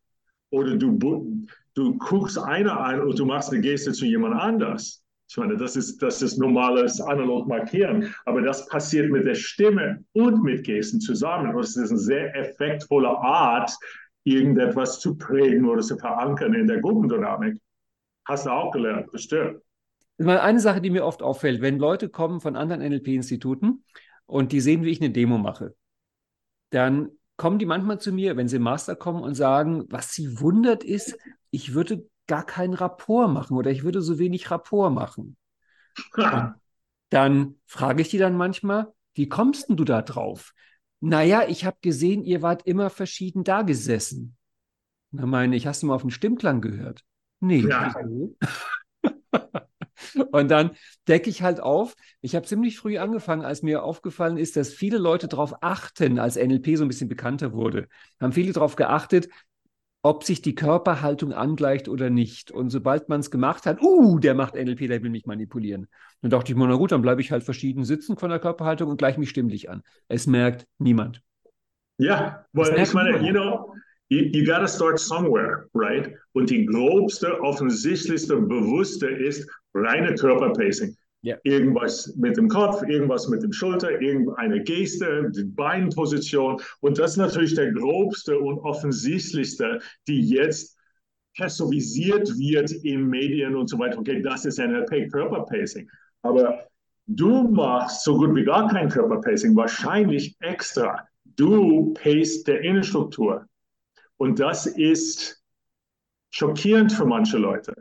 [0.50, 5.04] Oder du, du guckst einer an und du machst eine Geste zu jemand anders.
[5.30, 8.12] Ich meine, das ist, das ist normales analog Markieren.
[8.24, 11.54] Aber das passiert mit der Stimme und mit Gesten zusammen.
[11.54, 13.70] Und es ist eine sehr effektvolle Art,
[14.24, 17.60] irgendetwas zu prägen oder zu verankern in der Gruppendynamik.
[18.26, 19.60] Hast du auch gelernt, bestimmt.
[20.18, 23.84] Eine Sache, die mir oft auffällt, wenn Leute kommen von anderen NLP-Instituten
[24.26, 25.74] und die sehen, wie ich eine Demo mache,
[26.70, 30.40] dann kommen die manchmal zu mir, wenn sie im Master kommen und sagen, was sie
[30.40, 31.16] wundert ist,
[31.50, 35.36] ich würde gar keinen Rapport machen oder ich würde so wenig Rapport machen.
[37.08, 40.52] dann frage ich die dann manchmal, wie kommst denn du da drauf?
[41.00, 44.36] Naja, ich habe gesehen, ihr wart immer verschieden da gesessen.
[45.12, 47.04] Dann meine ich, hast du mal auf den Stimmklang gehört?
[47.40, 47.66] Nee.
[47.68, 47.92] Ja.
[50.32, 50.72] Und dann
[51.08, 51.94] decke ich halt auf.
[52.20, 56.36] Ich habe ziemlich früh angefangen, als mir aufgefallen ist, dass viele Leute darauf achten, als
[56.36, 57.88] NLP so ein bisschen bekannter wurde,
[58.20, 59.28] haben viele darauf geachtet,
[60.02, 62.50] ob sich die Körperhaltung angleicht oder nicht.
[62.50, 65.88] Und sobald man es gemacht hat, uh, der macht NLP, der will mich manipulieren.
[66.22, 68.88] Dann dachte ich mir, na gut, dann bleibe ich halt verschieden sitzen von der Körperhaltung
[68.88, 69.82] und gleiche mich stimmlich an.
[70.08, 71.22] Es merkt niemand.
[71.98, 73.74] Ja, weil ich meine, you know,
[74.08, 76.14] you, you gotta start somewhere, right?
[76.32, 80.96] Und die grobste, offensichtlichste, bewusste ist reine Körperpacing.
[81.22, 81.36] Ja.
[81.42, 86.60] Irgendwas mit dem Kopf, irgendwas mit dem Schulter, irgendeine Geste, die Beinposition.
[86.80, 90.78] Und das ist natürlich der grobste und offensichtlichste, die jetzt
[91.36, 93.98] personalisiert wird in Medien und so weiter.
[93.98, 95.88] Okay, das ist NLP, Körperpacing.
[96.22, 96.66] Aber
[97.06, 101.06] du machst so gut wie gar kein Körperpacing, wahrscheinlich extra.
[101.36, 103.46] Du pace der Innenstruktur.
[104.16, 105.42] Und das ist
[106.30, 107.74] schockierend für manche Leute.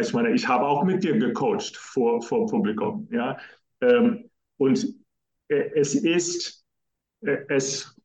[0.00, 3.08] Ich meine, ich habe auch mit dir gecoacht vor, vor Publikum.
[3.10, 3.38] Ja?
[3.80, 4.86] Ähm, und
[5.48, 6.64] äh, es ist,
[7.22, 7.96] äh, es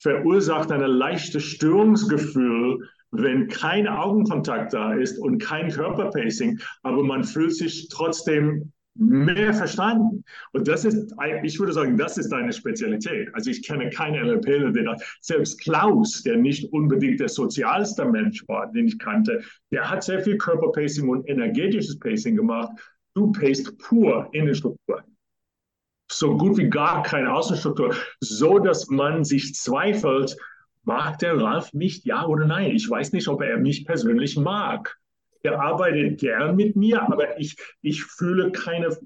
[0.00, 7.54] verursacht ein leichtes Störungsgefühl, wenn kein Augenkontakt da ist und kein Körperpacing, aber man fühlt
[7.54, 10.24] sich trotzdem mehr verstanden.
[10.52, 13.34] Und das ist, ich würde sagen, das ist deine Spezialität.
[13.34, 18.46] Also ich kenne keinen NLPler, der da, selbst Klaus, der nicht unbedingt der sozialste Mensch
[18.48, 22.70] war, den ich kannte, der hat sehr viel Körperpacing und energetisches Pacing gemacht.
[23.14, 25.02] Du paced pur in Innenstruktur.
[26.10, 30.36] So gut wie gar keine Außenstruktur, so dass man sich zweifelt,
[30.84, 32.72] mag der Ralf mich, ja oder nein?
[32.72, 34.98] Ich weiß nicht, ob er mich persönlich mag
[35.44, 38.96] der arbeitet gern mit mir, aber ich, ich fühle keine,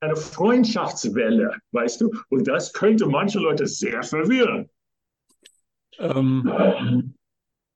[0.00, 2.10] keine Freundschaftswelle, weißt du?
[2.28, 4.68] Und das könnte manche Leute sehr verwirren.
[5.98, 7.14] Ähm,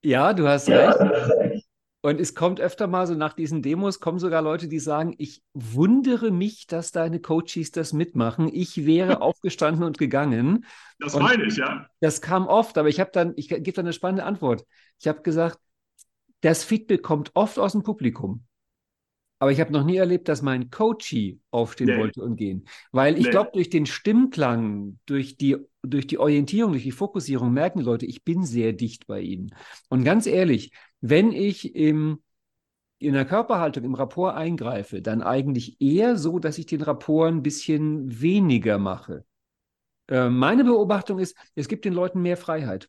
[0.02, 1.66] ja, du hast recht.
[2.06, 5.42] Und es kommt öfter mal so nach diesen Demos, kommen sogar Leute, die sagen, ich
[5.54, 8.48] wundere mich, dass deine Coaches das mitmachen.
[8.52, 10.66] Ich wäre aufgestanden und gegangen.
[11.00, 11.88] Das und meine ich, ja.
[11.98, 14.64] Das kam oft, aber ich habe dann, ich gebe dann eine spannende Antwort.
[15.00, 15.58] Ich habe gesagt,
[16.47, 18.44] das Feedback kommt oft aus dem Publikum.
[19.38, 21.99] Aber ich habe noch nie erlebt, dass mein Coachie aufstehen nee.
[21.99, 22.66] wollte und gehen.
[22.92, 23.30] Weil ich nee.
[23.30, 28.07] glaube, durch den Stimmklang, durch die, durch die Orientierung, durch die Fokussierung merken die Leute,
[28.07, 29.55] ich bin sehr dicht bei ihnen.
[29.88, 30.70] Und ganz ehrlich,
[31.01, 32.22] wenn ich im,
[32.99, 37.42] in der Körperhaltung, im Rapport eingreife, dann eigentlich eher so, dass ich den Rapport ein
[37.42, 39.24] bisschen weniger mache.
[40.09, 42.88] Äh, meine Beobachtung ist, es gibt den Leuten mehr Freiheit.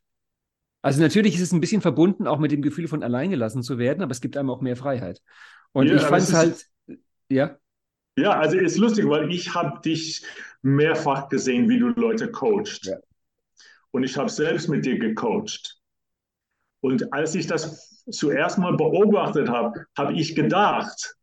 [0.82, 4.02] Also natürlich ist es ein bisschen verbunden auch mit dem Gefühl von alleingelassen zu werden,
[4.02, 5.20] aber es gibt einem auch mehr Freiheit.
[5.72, 6.66] Und ja, ich fand es halt,
[7.28, 7.58] ja.
[8.16, 10.24] Ja, also ist lustig, weil ich habe dich
[10.62, 12.86] mehrfach gesehen, wie du Leute coachst.
[12.86, 12.96] Ja.
[13.90, 15.80] Und ich habe selbst mit dir gecoacht.
[16.80, 21.16] Und als ich das zuerst mal beobachtet habe, habe ich gedacht,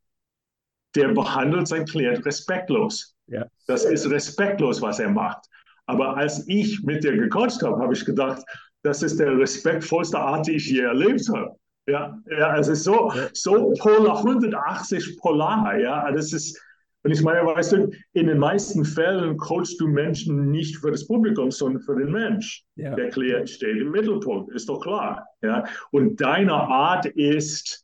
[0.95, 3.15] der behandelt seinen Klient respektlos.
[3.27, 3.45] Ja.
[3.67, 5.45] Das ist respektlos, was er macht.
[5.85, 8.43] Aber als ich mit dir gecoacht habe, habe ich gedacht,
[8.85, 11.55] das ist der respektvollste Art, die ich je erlebt habe.
[11.87, 16.61] Ja, ja es ist so, so polar, 180 polar, ja, das ist,
[17.03, 21.05] und ich meine, weißt du, in den meisten Fällen coachst du Menschen nicht für das
[21.07, 22.63] Publikum, sondern für den Mensch.
[22.75, 22.95] Ja.
[22.95, 25.23] Der Klient steht im Mittelpunkt, ist doch klar.
[25.41, 25.63] Ja?
[25.91, 27.83] Und deine Art ist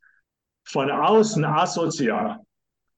[0.68, 2.39] von außen asozial.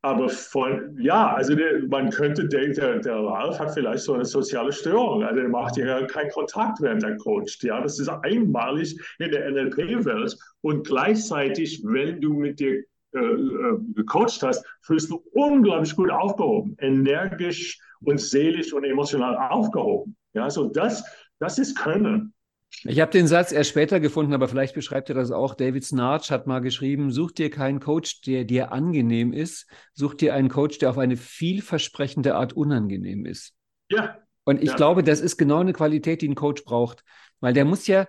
[0.06, 4.26] Aber von, ja, also der, man könnte denken, der, der Ralf hat vielleicht so eine
[4.26, 5.24] soziale Störung.
[5.24, 7.64] Also er macht ja keinen Kontakt, während er coacht.
[7.64, 10.38] Ja, das ist einmalig in der NLP-Welt.
[10.60, 12.84] Und gleichzeitig, wenn du mit dir
[13.16, 20.18] äh, äh, gecoacht hast, fühlst du unglaublich gut aufgehoben, energisch und seelisch und emotional aufgehoben.
[20.34, 21.06] Ja, so das,
[21.39, 22.33] das ist Können.
[22.82, 25.55] Ich habe den Satz erst später gefunden, aber vielleicht beschreibt er das auch.
[25.55, 30.34] David Snarch hat mal geschrieben, such dir keinen Coach, der dir angenehm ist, such dir
[30.34, 33.53] einen Coach, der auf eine vielversprechende Art unangenehm ist.
[33.89, 34.17] Ja.
[34.43, 34.76] Und ich ja.
[34.76, 37.03] glaube, das ist genau eine Qualität, die ein Coach braucht.
[37.39, 38.07] Weil der muss ja,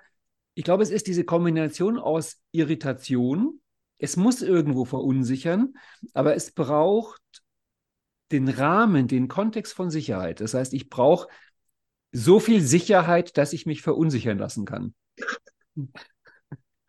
[0.54, 3.60] ich glaube, es ist diese Kombination aus Irritation,
[3.98, 5.74] es muss irgendwo verunsichern,
[6.12, 7.20] aber es braucht
[8.32, 10.40] den Rahmen, den Kontext von Sicherheit.
[10.40, 11.28] Das heißt, ich brauche
[12.14, 14.94] so viel Sicherheit, dass ich mich verunsichern lassen kann.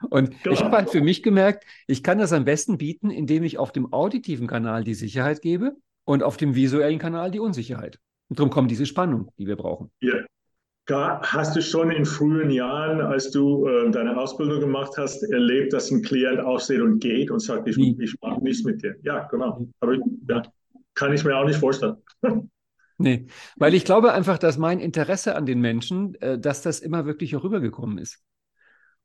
[0.10, 3.58] Und ich habe halt für mich gemerkt, ich kann das am besten bieten, indem ich
[3.58, 7.98] auf dem auditiven Kanal die Sicherheit gebe und auf dem visuellen Kanal die Unsicherheit.
[8.30, 9.92] Und darum kommt diese Spannung, die wir brauchen.
[10.02, 10.24] Ja.
[10.88, 15.90] Hast du schon in frühen Jahren, als du äh, deine Ausbildung gemacht hast, erlebt, dass
[15.90, 18.96] ein Klient aufsteht und geht und sagt, ich, ich mache nichts mit dir?
[19.02, 19.68] Ja, genau.
[19.80, 19.96] Aber
[20.30, 20.44] ja,
[20.94, 21.96] kann ich mir auch nicht vorstellen.
[22.98, 23.28] Nee,
[23.58, 27.36] weil ich glaube einfach, dass mein Interesse an den Menschen, äh, dass das immer wirklich
[27.36, 28.20] rübergekommen ist.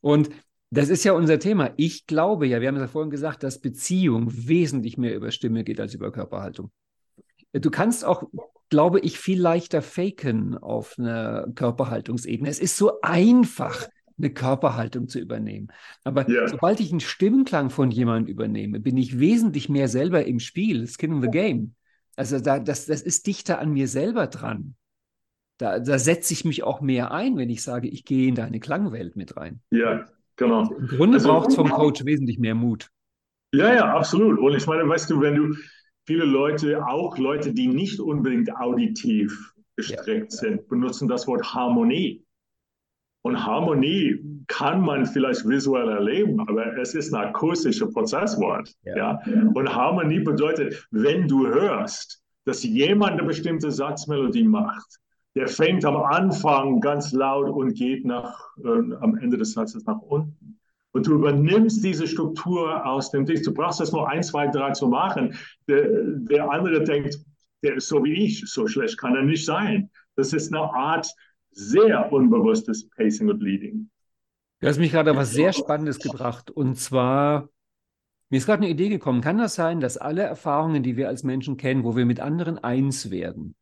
[0.00, 0.30] Und
[0.70, 1.72] das ist ja unser Thema.
[1.76, 5.64] Ich glaube ja, wir haben es ja vorhin gesagt, dass Beziehung wesentlich mehr über Stimme
[5.64, 6.70] geht als über Körperhaltung.
[7.52, 8.22] Du kannst auch,
[8.68, 12.48] glaube ich, viel leichter faken auf einer Körperhaltungsebene.
[12.48, 13.88] Es ist so einfach,
[14.20, 15.68] eine Körperhaltung zu übernehmen.
[16.04, 16.46] Aber yeah.
[16.46, 21.12] sobald ich einen Stimmenklang von jemandem übernehme, bin ich wesentlich mehr selber im Spiel, Skin
[21.12, 21.74] in the Game.
[22.20, 24.74] Also da, das, das ist dichter an mir selber dran.
[25.56, 28.60] Da, da setze ich mich auch mehr ein, wenn ich sage, ich gehe in deine
[28.60, 29.62] Klangwelt mit rein.
[29.70, 30.04] Ja,
[30.36, 30.70] genau.
[30.70, 32.90] Im Grunde also, braucht es vom Coach wesentlich mehr Mut.
[33.54, 34.38] Ja, ja, absolut.
[34.38, 35.56] Und ich meine, weißt du, wenn du
[36.04, 40.38] viele Leute, auch Leute, die nicht unbedingt auditiv gestreckt ja.
[40.40, 42.22] sind, benutzen das Wort Harmonie.
[43.22, 44.20] Und Harmonie
[44.50, 48.74] kann man vielleicht visuell erleben, aber es ist ein akustisches Prozesswort.
[48.82, 48.96] Ja.
[48.96, 49.20] ja.
[49.54, 54.98] Und Harmonie bedeutet, wenn du hörst, dass jemand eine bestimmte Satzmelodie macht,
[55.36, 60.00] der fängt am Anfang ganz laut und geht nach, äh, am Ende des Satzes nach
[60.00, 60.58] unten.
[60.90, 63.46] Und du übernimmst diese Struktur aus dem Text.
[63.46, 65.36] Du brauchst das nur ein, zwei, drei zu machen.
[65.68, 67.16] Der, der andere denkt,
[67.62, 69.90] der ist so wie ich, so schlecht kann er nicht sein.
[70.16, 71.06] Das ist eine Art
[71.52, 73.88] sehr unbewusstes Pacing und Leading.
[74.60, 76.50] Du hast mich gerade was sehr Spannendes gebracht.
[76.50, 77.48] Und zwar,
[78.28, 79.22] mir ist gerade eine Idee gekommen.
[79.22, 82.58] Kann das sein, dass alle Erfahrungen, die wir als Menschen kennen, wo wir mit anderen
[82.58, 83.54] eins werden,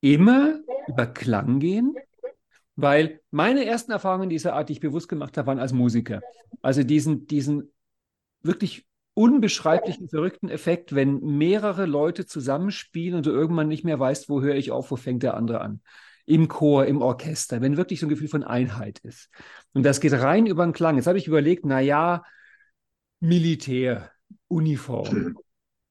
[0.00, 1.96] immer über Klang gehen?
[2.76, 6.20] Weil meine ersten Erfahrungen dieser Art, die ich bewusst gemacht habe, waren als Musiker.
[6.62, 7.72] Also diesen, diesen
[8.42, 14.42] wirklich unbeschreiblichen, verrückten Effekt, wenn mehrere Leute zusammenspielen und du irgendwann nicht mehr weißt, wo
[14.42, 15.80] höre ich auf, wo fängt der andere an.
[16.26, 19.30] Im Chor, im Orchester, wenn wirklich so ein Gefühl von Einheit ist.
[19.72, 20.96] Und das geht rein über den Klang.
[20.96, 22.24] Jetzt habe ich überlegt, na ja,
[23.20, 24.10] Militär,
[24.48, 25.36] Uniform,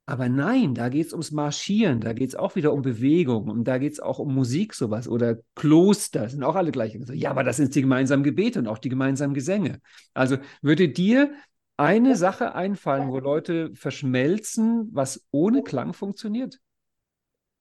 [0.08, 3.64] aber nein, da geht es ums Marschieren, da geht es auch wieder um Bewegung und
[3.64, 6.96] da geht es auch um Musik, sowas oder Kloster, sind auch alle gleich.
[7.14, 9.80] Ja, aber das sind die gemeinsamen Gebete und auch die gemeinsamen Gesänge.
[10.14, 11.34] Also würde dir
[11.78, 16.60] eine Sache einfallen, wo Leute verschmelzen, was ohne Klang funktioniert?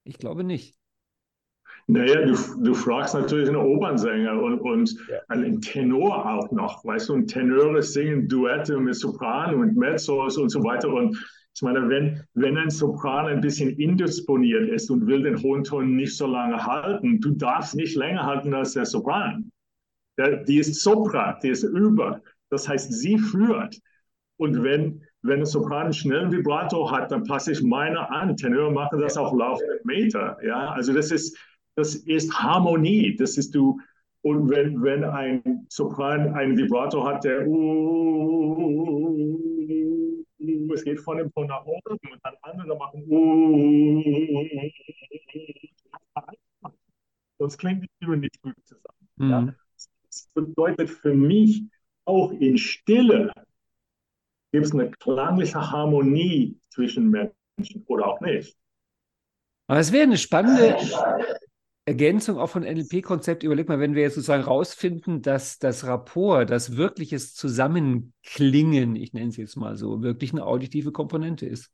[0.05, 0.77] Ich glaube nicht.
[1.87, 5.19] Naja, du, du fragst natürlich einen Opernsänger und, und ja.
[5.29, 10.49] einen Tenor auch noch, weißt du, und Tenöre singen Duette mit Sopran und Mezzos und
[10.49, 11.17] so weiter und
[11.57, 15.95] ich meine, wenn, wenn ein Sopran ein bisschen indisponiert ist und will den hohen Ton
[15.95, 19.51] nicht so lange halten, du darfst nicht länger halten als der Sopran.
[20.19, 22.21] Der, die ist Sopran, die ist über.
[22.51, 23.79] Das heißt, sie führt.
[24.37, 28.37] Und wenn, wenn ein Sopran einen schnellen Vibrato hat, dann passe ich meine an.
[28.37, 30.37] Tenöre machen das auf laufenden Meter.
[30.45, 31.39] Ja, also das ist,
[31.77, 33.17] das ist Harmonie.
[33.17, 33.81] Das ist du,
[34.23, 38.75] und wenn, wenn ein Sopran ein Vibrato hat, der uh,
[40.73, 43.05] es geht von dem Ton nach oben und dann andere machen
[47.39, 49.09] sonst klingt die Stimme nicht gut zusammen.
[49.17, 49.31] Mhm.
[49.31, 49.55] Ja?
[50.07, 51.65] Das bedeutet für mich
[52.07, 53.31] auch in Stille
[54.53, 58.57] gibt es eine klangliche Harmonie zwischen Menschen oder auch nicht.
[59.67, 60.77] Aber es wäre eine spannende
[61.87, 66.77] Ergänzung auch von NLP-Konzept, überleg mal, wenn wir jetzt sozusagen rausfinden, dass das Rapport, das
[66.77, 71.71] wirkliches Zusammenklingen, ich nenne es jetzt mal so, wirklich eine auditive Komponente ist.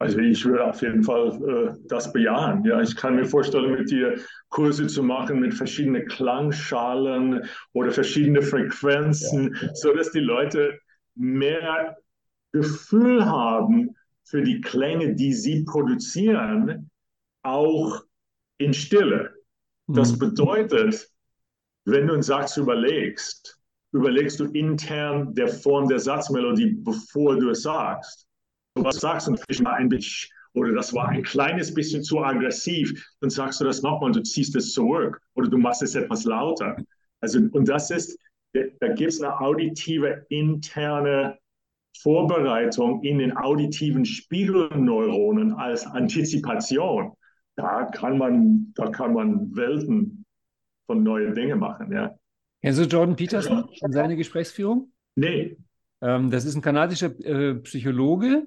[0.00, 2.64] Also ich würde auf jeden Fall äh, das bejahen.
[2.64, 4.16] Ja, ich kann mir vorstellen, mit dir
[4.48, 7.42] Kurse zu machen mit verschiedenen Klangschalen
[7.72, 9.74] oder verschiedene Frequenzen, ja.
[9.74, 10.78] so dass die Leute
[11.16, 11.96] mehr
[12.52, 16.90] Gefühl haben für die Klänge, die sie produzieren,
[17.42, 18.04] auch
[18.58, 19.37] in Stille.
[19.88, 20.18] Das mhm.
[20.18, 21.10] bedeutet,
[21.84, 23.58] wenn du einen Satz überlegst,
[23.92, 28.26] überlegst du intern der Form der Satzmelodie, bevor du es sagst.
[28.74, 32.20] Du was sagst und ich mal ein bisschen oder das war ein kleines bisschen zu
[32.20, 36.24] aggressiv, dann sagst du das nochmal, du ziehst es zurück oder du machst es etwas
[36.24, 36.76] lauter.
[37.20, 38.18] Also, und das ist,
[38.52, 41.38] da gibt es eine auditive interne
[42.00, 47.12] Vorbereitung in den auditiven Spiegelneuronen als Antizipation
[47.58, 50.24] da kann man, da kann man Welten
[50.86, 52.16] von neuen Dingen machen, ja.
[52.62, 54.92] Kennst du Jordan Peterson und seine Gesprächsführung?
[55.16, 55.56] Nee.
[56.00, 58.46] Ähm, das ist ein kanadischer äh, Psychologe,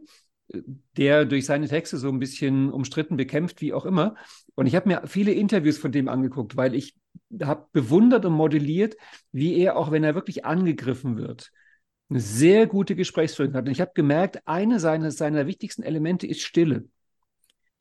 [0.97, 4.15] der durch seine Texte so ein bisschen umstritten bekämpft, wie auch immer.
[4.55, 6.95] Und ich habe mir viele Interviews von dem angeguckt, weil ich
[7.41, 8.95] habe bewundert und modelliert,
[9.33, 11.51] wie er, auch wenn er wirklich angegriffen wird,
[12.09, 13.65] eine sehr gute Gesprächsführung hat.
[13.65, 16.85] Und ich habe gemerkt, eine seiner, seiner wichtigsten Elemente ist Stille.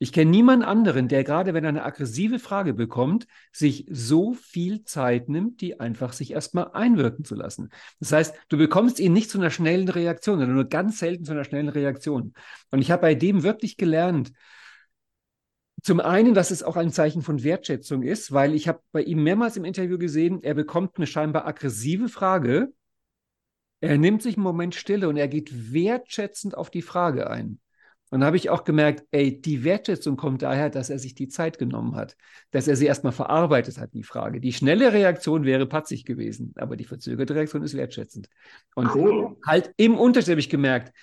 [0.01, 4.83] Ich kenne niemanden anderen, der gerade, wenn er eine aggressive Frage bekommt, sich so viel
[4.83, 7.69] Zeit nimmt, die einfach sich erstmal einwirken zu lassen.
[7.99, 11.33] Das heißt, du bekommst ihn nicht zu einer schnellen Reaktion, sondern nur ganz selten zu
[11.33, 12.33] einer schnellen Reaktion.
[12.71, 14.31] Und ich habe bei dem wirklich gelernt,
[15.83, 19.21] zum einen, dass es auch ein Zeichen von Wertschätzung ist, weil ich habe bei ihm
[19.21, 22.73] mehrmals im Interview gesehen, er bekommt eine scheinbar aggressive Frage,
[23.81, 27.60] er nimmt sich einen Moment Stille und er geht wertschätzend auf die Frage ein.
[28.11, 31.57] Und habe ich auch gemerkt, ey, die Wertschätzung kommt daher, dass er sich die Zeit
[31.57, 32.17] genommen hat,
[32.51, 34.41] dass er sie erstmal verarbeitet hat, die Frage.
[34.41, 38.27] Die schnelle Reaktion wäre patzig gewesen, aber die verzögerte Reaktion ist wertschätzend.
[38.75, 39.37] Und cool.
[39.45, 40.93] halt im Unterschied habe ich gemerkt,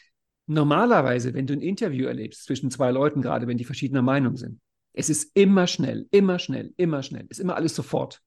[0.47, 4.61] normalerweise, wenn du ein Interview erlebst zwischen zwei Leuten, gerade wenn die verschiedener Meinung sind,
[4.93, 8.21] es ist immer schnell, immer schnell, immer schnell, ist immer alles sofort.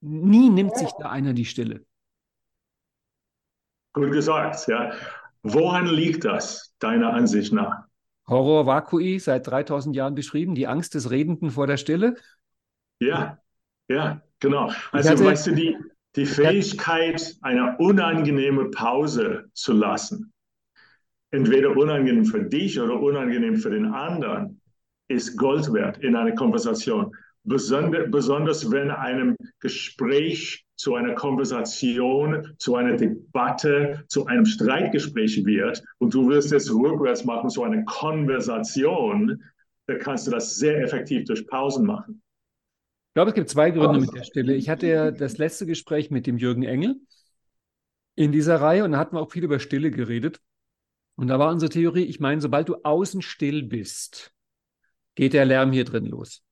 [0.00, 1.86] Nie nimmt sich da einer die Stille.
[3.94, 4.92] Gut gesagt, ja.
[5.42, 7.84] Woran liegt das, deiner Ansicht nach?
[8.28, 12.16] Horror Vakui, seit 3000 Jahren beschrieben, die Angst des Redenden vor der Stille?
[13.00, 13.38] Ja,
[13.88, 14.70] ja, genau.
[14.92, 15.76] Also, hatte, weißt du, die,
[16.16, 20.32] die Fähigkeit, eine unangenehme Pause zu lassen,
[21.30, 24.60] entweder unangenehm für dich oder unangenehm für den anderen,
[25.08, 27.14] ist Gold wert in einer Konversation.
[27.44, 35.82] Besonder, besonders wenn einem Gespräch zu einer Konversation, zu einer Debatte, zu einem Streitgespräch wird
[35.98, 39.42] und du wirst es rückwärts machen zu einer Konversation,
[39.86, 42.22] dann kannst du das sehr effektiv durch Pausen machen.
[43.08, 44.54] Ich glaube, es gibt zwei Gründe mit der Stille.
[44.54, 47.00] Ich hatte ja das letzte Gespräch mit dem Jürgen Engel
[48.14, 50.40] in dieser Reihe und da hatten wir auch viel über Stille geredet.
[51.16, 54.32] Und da war unsere Theorie, ich meine, sobald du außen still bist,
[55.16, 56.44] geht der Lärm hier drin los.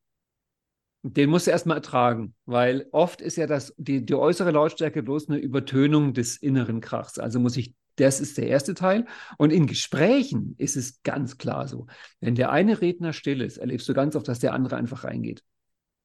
[1.09, 5.29] Den musst du erstmal ertragen, weil oft ist ja das, die, die äußere Lautstärke bloß
[5.29, 7.21] eine Übertönung des inneren Krachs.
[7.21, 9.07] Also muss ich, das ist der erste Teil.
[9.39, 11.87] Und in Gesprächen ist es ganz klar so.
[12.19, 15.45] Wenn der eine Redner still ist, erlebst du ganz oft, dass der andere einfach reingeht.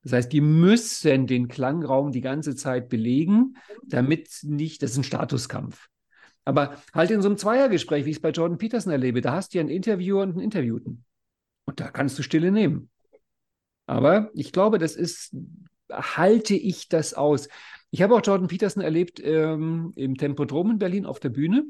[0.04, 5.04] Das heißt, die müssen den Klangraum die ganze Zeit belegen, damit nicht, das ist ein
[5.04, 5.88] Statuskampf.
[6.46, 9.54] Aber halt in so einem Zweiergespräch, wie ich es bei Jordan Peterson erlebe, da hast
[9.54, 11.06] du ja einen Interviewer und einen Interviewten.
[11.66, 12.91] Und da kannst du Stille nehmen.
[13.86, 15.36] Aber ich glaube, das ist,
[15.92, 17.50] halte ich das aus.
[17.90, 21.66] Ich habe auch Jordan Peterson erlebt ähm, im Tempodrom in Berlin auf der Bühne.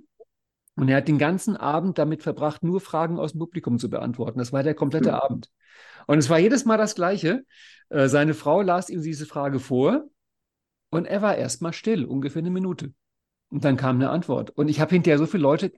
[0.76, 4.40] Und er hat den ganzen Abend damit verbracht, nur Fragen aus dem Publikum zu beantworten.
[4.40, 5.16] Das war der komplette mhm.
[5.16, 5.52] Abend.
[6.08, 7.46] Und es war jedes Mal das Gleiche.
[7.90, 10.06] Äh, seine Frau las ihm diese Frage vor
[10.92, 12.94] und er war erstmal still, ungefähr eine Minute.
[13.52, 14.50] Und dann kam eine Antwort.
[14.52, 15.74] Und ich habe hinterher so viele Leute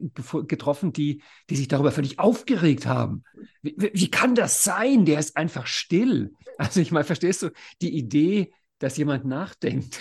[0.47, 3.23] getroffen, die, die sich darüber völlig aufgeregt haben.
[3.63, 5.05] Wie, wie kann das sein?
[5.05, 6.33] Der ist einfach still.
[6.55, 7.49] Also ich meine, verstehst du,
[7.81, 9.99] die Idee, dass jemand nachdenkt,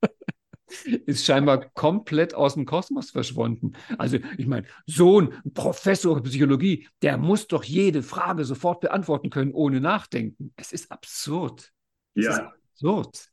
[1.04, 3.74] ist scheinbar komplett aus dem Kosmos verschwunden.
[3.98, 9.52] Also ich meine, so ein Professor Psychologie, der muss doch jede Frage sofort beantworten können,
[9.52, 10.54] ohne nachdenken.
[10.56, 11.70] Es ist absurd.
[12.14, 12.30] Es ja.
[12.30, 13.28] ist absurd.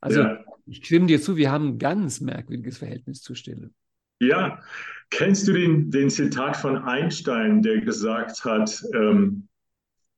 [0.00, 0.44] Also ja.
[0.66, 3.70] ich stimme dir zu, wir haben ein ganz merkwürdiges Verhältnis zur Stille.
[4.20, 4.60] Ja,
[5.10, 9.48] kennst du den, den Zitat von Einstein, der gesagt hat, ähm,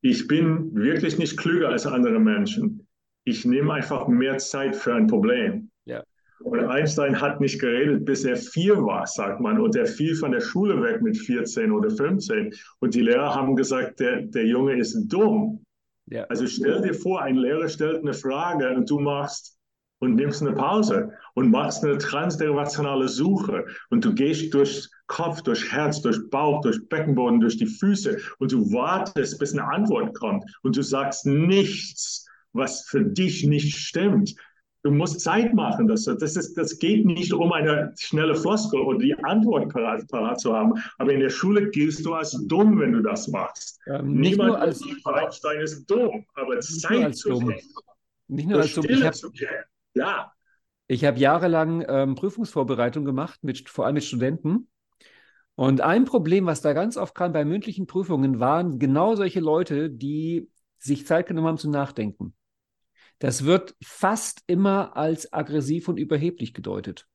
[0.03, 2.87] ich bin wirklich nicht klüger als andere Menschen.
[3.25, 5.71] Ich nehme einfach mehr Zeit für ein Problem.
[5.85, 6.03] Ja.
[6.43, 9.61] Und Einstein hat nicht geredet, bis er vier war, sagt man.
[9.61, 12.55] Und er fiel von der Schule weg mit 14 oder 15.
[12.79, 15.63] Und die Lehrer haben gesagt, der, der Junge ist dumm.
[16.07, 16.25] Ja.
[16.25, 19.60] Also stell dir vor, ein Lehrer stellt eine Frage und du machst
[20.01, 25.71] und nimmst eine Pause und machst eine transderivationale Suche und du gehst durch Kopf, durch
[25.71, 30.45] Herz, durch Bauch, durch Beckenboden, durch die Füße und du wartest, bis eine Antwort kommt
[30.63, 34.35] und du sagst nichts, was für dich nicht stimmt.
[34.83, 35.89] Du musst Zeit machen.
[35.89, 40.41] Das, das, ist, das geht nicht um eine schnelle Floskel oder die Antwort parat, parat
[40.41, 40.73] zu haben.
[40.97, 43.79] Aber in der Schule giltst du als dumm, wenn du das machst.
[43.87, 47.55] Ähm, Niemand als Einstein ist dumm, aber Zeit zu dumm.
[48.29, 48.87] Nicht nur als dumm.
[48.89, 49.65] Ich habe
[49.95, 50.33] ja.
[50.87, 54.69] Ich habe jahrelang ähm, Prüfungsvorbereitung gemacht, mit, vor allem mit Studenten.
[55.55, 59.91] Und ein Problem, was da ganz oft kam bei mündlichen Prüfungen, waren genau solche Leute,
[59.91, 62.35] die sich Zeit genommen haben zu nachdenken.
[63.21, 67.07] Das wird fast immer als aggressiv und überheblich gedeutet.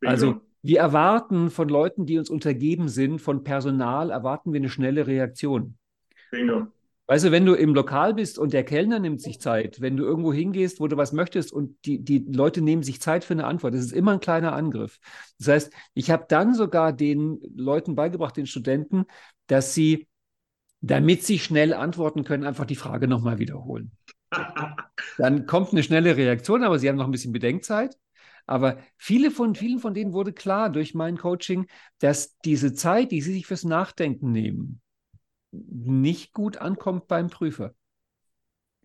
[0.00, 0.10] Bingo.
[0.10, 5.06] Also wir erwarten von Leuten, die uns untergeben sind, von Personal, erwarten wir eine schnelle
[5.06, 5.76] Reaktion.
[6.30, 6.68] Bingo.
[7.06, 10.04] Weißt du, wenn du im Lokal bist und der Kellner nimmt sich Zeit, wenn du
[10.04, 13.46] irgendwo hingehst, wo du was möchtest und die, die Leute nehmen sich Zeit für eine
[13.46, 14.98] Antwort, das ist immer ein kleiner Angriff.
[15.38, 19.04] Das heißt, ich habe dann sogar den Leuten beigebracht, den Studenten,
[19.48, 20.08] dass sie,
[20.80, 23.92] damit sie schnell antworten können, einfach die Frage nochmal wiederholen.
[25.18, 27.96] Dann kommt eine schnelle Reaktion, aber sie haben noch ein bisschen Bedenkzeit.
[28.46, 31.66] Aber viele von, vielen von denen wurde klar durch mein Coaching,
[31.98, 34.80] dass diese Zeit, die sie sich fürs Nachdenken nehmen,
[35.52, 37.74] nicht gut ankommt beim Prüfer.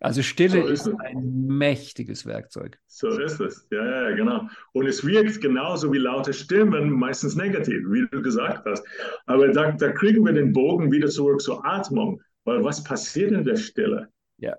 [0.00, 2.78] Also Stille so ist, ist ein mächtiges Werkzeug.
[2.86, 4.48] So ist es, ja, ja, genau.
[4.72, 8.86] Und es wirkt genauso wie laute Stimmen, meistens negativ, wie du gesagt hast.
[9.26, 13.42] Aber da, da kriegen wir den Bogen wieder zurück zur Atmung, weil was passiert in
[13.42, 14.08] der Stille?
[14.36, 14.56] Ja.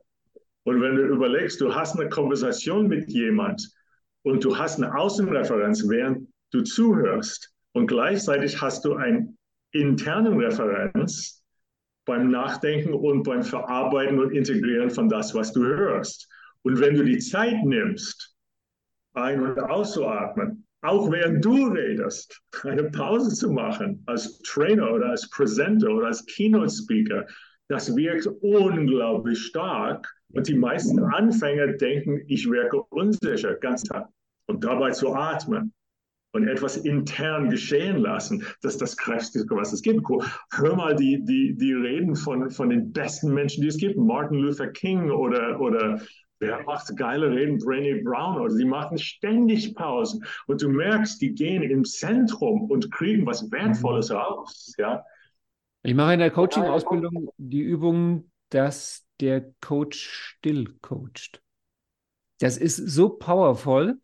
[0.64, 3.66] Und wenn du überlegst, du hast eine Konversation mit jemand
[4.24, 9.34] und du hast eine Außenreferenz, während du zuhörst und gleichzeitig hast du eine
[9.72, 11.39] interne Referenz,
[12.06, 16.28] beim Nachdenken und beim Verarbeiten und Integrieren von das, was du hörst.
[16.64, 18.36] Und wenn du die Zeit nimmst,
[19.14, 25.30] ein- und auszuatmen, auch während du redest, eine Pause zu machen als Trainer oder als
[25.30, 27.26] Presenter oder als Keynote-Speaker,
[27.68, 30.08] das wirkt unglaublich stark.
[30.32, 34.12] Und die meisten Anfänger denken, ich wirke unsicher, ganz klar.
[34.46, 35.74] Und dabei zu atmen
[36.32, 40.02] und etwas intern geschehen lassen, das ist das Kräftigste, was es gibt.
[40.52, 43.98] Hör mal die, die, die Reden von, von den besten Menschen, die es gibt.
[43.98, 46.00] Martin Luther King oder, oder
[46.40, 47.58] Wer macht geile Reden?
[47.60, 52.92] Brené Brown oder sie machen ständig Pausen und du merkst, die gehen im Zentrum und
[52.92, 54.74] kriegen was Wertvolles raus.
[54.78, 55.04] Ja.
[55.84, 61.42] Ich mache in der Coaching-Ausbildung die Übung, dass der Coach still coacht.
[62.40, 64.00] Das ist so powerful.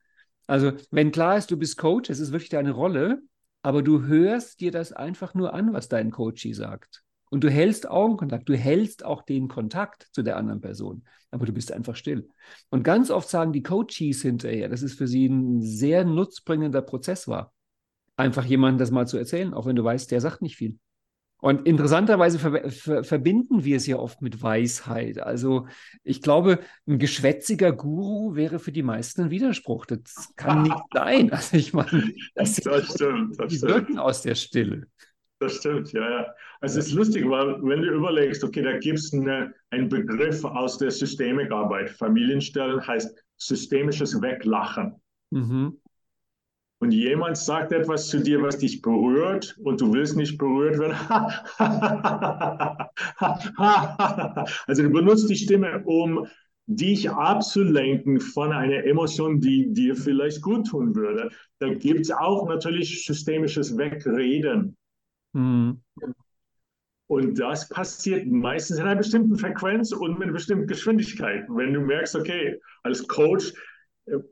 [0.48, 3.22] Also, wenn klar ist, du bist Coach, es ist wirklich deine Rolle,
[3.62, 7.04] aber du hörst dir das einfach nur an, was dein Coachie sagt.
[7.32, 11.52] Und du hältst Augenkontakt, du hältst auch den Kontakt zu der anderen Person, aber du
[11.52, 12.30] bist einfach still.
[12.70, 17.28] Und ganz oft sagen die Coaches hinterher, dass es für sie ein sehr nutzbringender Prozess
[17.28, 17.52] war,
[18.16, 20.78] einfach jemandem das mal zu erzählen, auch wenn du weißt, der sagt nicht viel.
[21.46, 25.20] Und interessanterweise ver ver verbinden wir es ja oft mit Weisheit.
[25.20, 25.68] Also
[26.04, 29.86] ich glaube, ein geschwätziger Guru wäre für die meisten ein Widerspruch.
[29.86, 31.32] Das kann nicht sein.
[31.32, 33.72] Also ich meine, das, das stimmt, das die stimmt.
[33.72, 34.88] wirken aus der Stille.
[35.38, 36.26] Das stimmt, ja, ja.
[36.62, 40.44] Also es ist lustig, weil wenn du überlegst, okay, da gibt es eine, einen Begriff
[40.44, 41.92] aus der Systemikarbeit.
[41.92, 44.96] Familienstellen heißt systemisches Weglachen.
[45.30, 45.78] Mhm.
[46.86, 50.94] Und jemand sagt etwas zu dir, was dich berührt und du willst nicht berührt werden.
[54.68, 56.28] also du benutzt die Stimme, um
[56.68, 61.32] dich abzulenken von einer Emotion, die dir vielleicht gut tun würde.
[61.58, 64.78] Da gibt es auch natürlich systemisches Wegreden.
[65.34, 65.82] Mhm.
[67.08, 71.48] Und das passiert meistens in einer bestimmten Frequenz und mit einer bestimmten Geschwindigkeit.
[71.50, 73.54] Wenn du merkst, okay, als Coach,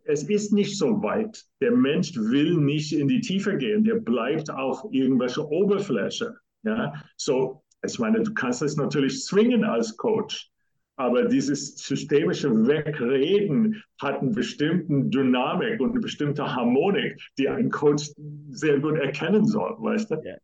[0.03, 1.43] es ist nicht so weit.
[1.61, 3.83] Der Mensch will nicht in die Tiefe gehen.
[3.83, 6.35] Der bleibt auf irgendwelche Oberfläche.
[6.63, 10.49] Ja, so, ich meine, du kannst es natürlich zwingen als Coach.
[10.95, 18.11] Aber dieses systemische Wegreden hat einen bestimmten Dynamik und eine bestimmte Harmonik, die ein Coach
[18.51, 20.15] sehr gut erkennen soll, weißt du?
[20.23, 20.35] Ja.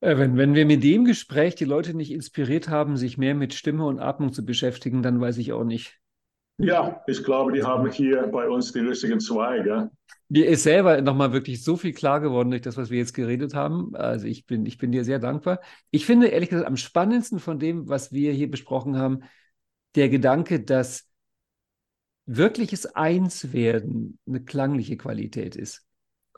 [0.00, 3.52] Äh, wenn, wenn wir mit dem Gespräch die Leute nicht inspiriert haben, sich mehr mit
[3.52, 6.00] Stimme und Atmung zu beschäftigen, dann weiß ich auch nicht.
[6.58, 9.90] Ja, ich glaube, die haben hier bei uns die richtigen Zweige.
[10.28, 13.54] Mir ist selber nochmal wirklich so viel klar geworden durch das, was wir jetzt geredet
[13.54, 13.94] haben.
[13.96, 15.60] Also ich bin, ich bin dir sehr dankbar.
[15.90, 19.20] Ich finde ehrlich gesagt am spannendsten von dem, was wir hier besprochen haben,
[19.96, 21.08] der Gedanke, dass
[22.26, 25.84] wirkliches Einswerden eine klangliche Qualität ist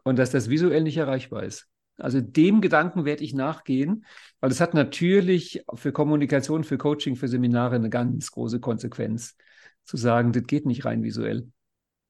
[0.02, 1.68] und dass das visuell nicht erreichbar ist.
[1.98, 4.04] Also dem Gedanken werde ich nachgehen,
[4.40, 9.36] weil es hat natürlich für Kommunikation, für Coaching, für Seminare eine ganz große Konsequenz,
[9.86, 11.48] zu sagen, das geht nicht rein visuell.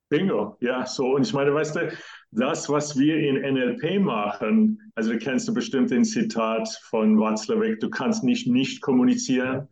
[0.09, 1.15] Bingo, ja, so.
[1.15, 1.93] Und ich meine, weißt du,
[2.31, 7.81] das, was wir in NLP machen, also du kennst du bestimmt den Zitat von Watzlawick,
[7.81, 9.69] du kannst nicht nicht kommunizieren.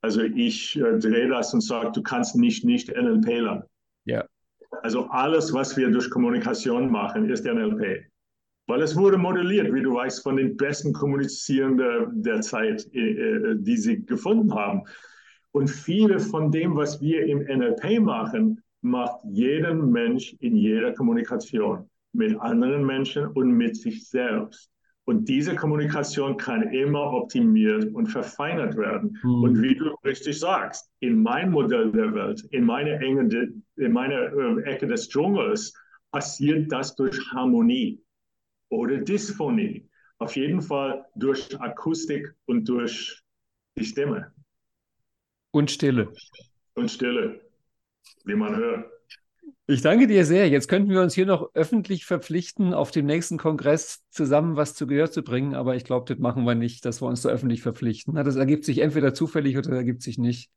[0.00, 3.64] Also ich äh, drehe das und sage, du kannst nicht nicht NLP lernen.
[4.04, 4.24] Ja.
[4.82, 8.04] Also alles, was wir durch Kommunikation machen, ist NLP.
[8.66, 13.56] Weil es wurde modelliert, wie du weißt, von den besten Kommunizierenden der Zeit, äh, äh,
[13.58, 14.82] die sie gefunden haben.
[15.54, 21.88] Und viele von dem, was wir im NLP machen, macht jeder Mensch in jeder Kommunikation
[22.12, 24.68] mit anderen Menschen und mit sich selbst.
[25.04, 29.16] Und diese Kommunikation kann immer optimiert und verfeinert werden.
[29.22, 29.42] Mhm.
[29.44, 34.32] Und wie du richtig sagst, in meinem Modell der Welt, in meiner, Enge, in meiner
[34.32, 35.72] äh, Ecke des Dschungels,
[36.10, 38.02] passiert das durch Harmonie
[38.70, 39.88] oder Dysphonie.
[40.18, 43.22] Auf jeden Fall durch Akustik und durch
[43.78, 44.33] die Stimme.
[45.54, 46.12] Und Stille.
[46.74, 47.40] Und Stille,
[48.24, 48.90] wie man hört.
[49.68, 50.48] Ich danke dir sehr.
[50.48, 54.88] Jetzt könnten wir uns hier noch öffentlich verpflichten, auf dem nächsten Kongress zusammen was zu
[54.88, 57.62] Gehör zu bringen, aber ich glaube, das machen wir nicht, dass wir uns da öffentlich
[57.62, 58.16] verpflichten.
[58.16, 60.50] Das ergibt sich entweder zufällig oder ergibt sich nicht.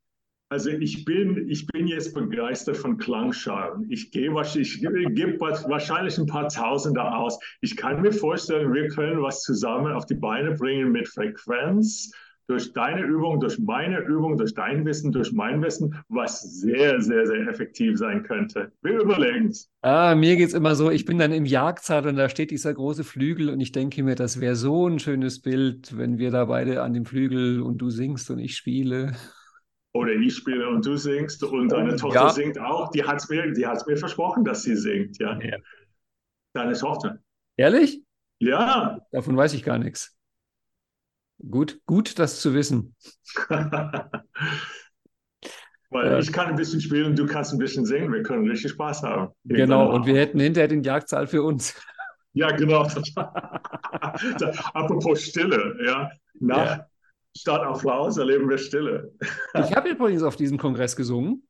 [0.48, 3.86] Also ich bin, ich bin jetzt begeistert von Klangschalen.
[3.90, 7.38] Ich gehe ich gebe wahrscheinlich ein paar Tausende aus.
[7.60, 12.10] Ich kann mir vorstellen, wir können was zusammen auf die Beine bringen mit Frequenz,
[12.48, 17.26] durch deine Übung, durch meine Übung, durch dein Wissen, durch mein Wissen, was sehr, sehr,
[17.26, 18.72] sehr effektiv sein könnte.
[18.82, 19.70] Wir überlegen es.
[19.82, 22.72] Ah, mir geht es immer so, ich bin dann im Jagdsaal und da steht dieser
[22.72, 26.46] große Flügel und ich denke mir, das wäre so ein schönes Bild, wenn wir da
[26.46, 29.12] beide an dem Flügel und du singst und ich spiele
[29.92, 32.30] oder ich spiele und du singst und deine Tochter ja.
[32.30, 32.90] singt auch.
[32.90, 35.38] Die hat es mir, mir versprochen, dass sie singt, ja.
[35.40, 35.56] ja.
[36.54, 37.18] Deine Tochter.
[37.56, 38.02] Ehrlich?
[38.38, 39.00] Ja.
[39.10, 40.17] Davon weiß ich gar nichts.
[41.38, 42.94] Gut, gut, das zu wissen.
[45.90, 46.20] Weil Äh.
[46.20, 48.12] ich kann ein bisschen spielen, du kannst ein bisschen singen.
[48.12, 49.32] Wir können richtig Spaß haben.
[49.44, 51.74] Genau, und wir hätten hinterher den Jagdsaal für uns.
[52.34, 52.82] Ja, genau.
[54.74, 56.10] Apropos Stille, ja.
[56.40, 56.86] Nach Ja.
[57.36, 59.12] statt Applaus erleben wir Stille.
[59.54, 61.46] Ich habe übrigens auf diesem Kongress gesungen.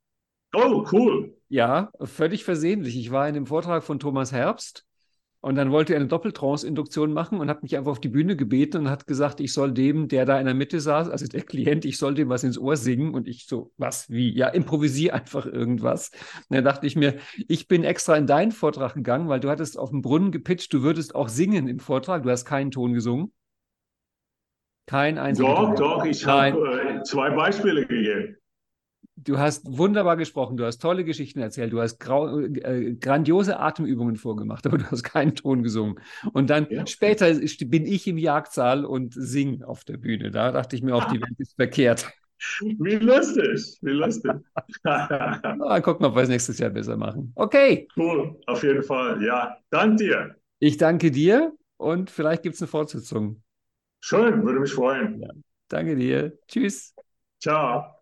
[0.54, 1.36] Oh, cool.
[1.48, 2.96] Ja, völlig versehentlich.
[2.96, 4.86] Ich war in dem Vortrag von Thomas Herbst
[5.40, 8.78] und dann wollte er eine Doppeltrance-Induktion machen und hat mich einfach auf die Bühne gebeten
[8.78, 11.84] und hat gesagt, ich soll dem, der da in der Mitte saß, also der Klient,
[11.84, 14.36] ich soll dem was ins Ohr singen und ich so, was, wie?
[14.36, 16.10] Ja, improvisier einfach irgendwas.
[16.48, 19.78] Und dann dachte ich mir, ich bin extra in deinen Vortrag gegangen, weil du hattest
[19.78, 23.32] auf dem Brunnen gepitcht, du würdest auch singen im Vortrag, du hast keinen Ton gesungen.
[24.86, 25.76] Kein einziger Doch, Ton.
[25.76, 28.36] doch, ich habe äh, zwei Beispiele gegeben.
[29.20, 34.64] Du hast wunderbar gesprochen, du hast tolle Geschichten erzählt, du hast äh, grandiose Atemübungen vorgemacht,
[34.66, 35.98] aber du hast keinen Ton gesungen.
[36.32, 36.86] Und dann Ja.
[36.86, 40.30] später bin ich im Jagdsaal und sing auf der Bühne.
[40.30, 42.08] Da dachte ich mir auch, die Welt ist verkehrt.
[42.60, 44.30] Wie lustig, wie lustig.
[44.84, 47.32] Mal gucken, ob wir es nächstes Jahr besser machen.
[47.34, 49.20] Okay, cool, auf jeden Fall.
[49.24, 50.36] Ja, dank dir.
[50.60, 53.42] ich danke dir und vielleicht gibt es eine Fortsetzung.
[54.00, 55.28] Schön, würde mich freuen.
[55.68, 56.38] Danke dir.
[56.48, 56.94] Tschüss.
[57.40, 57.97] Ciao.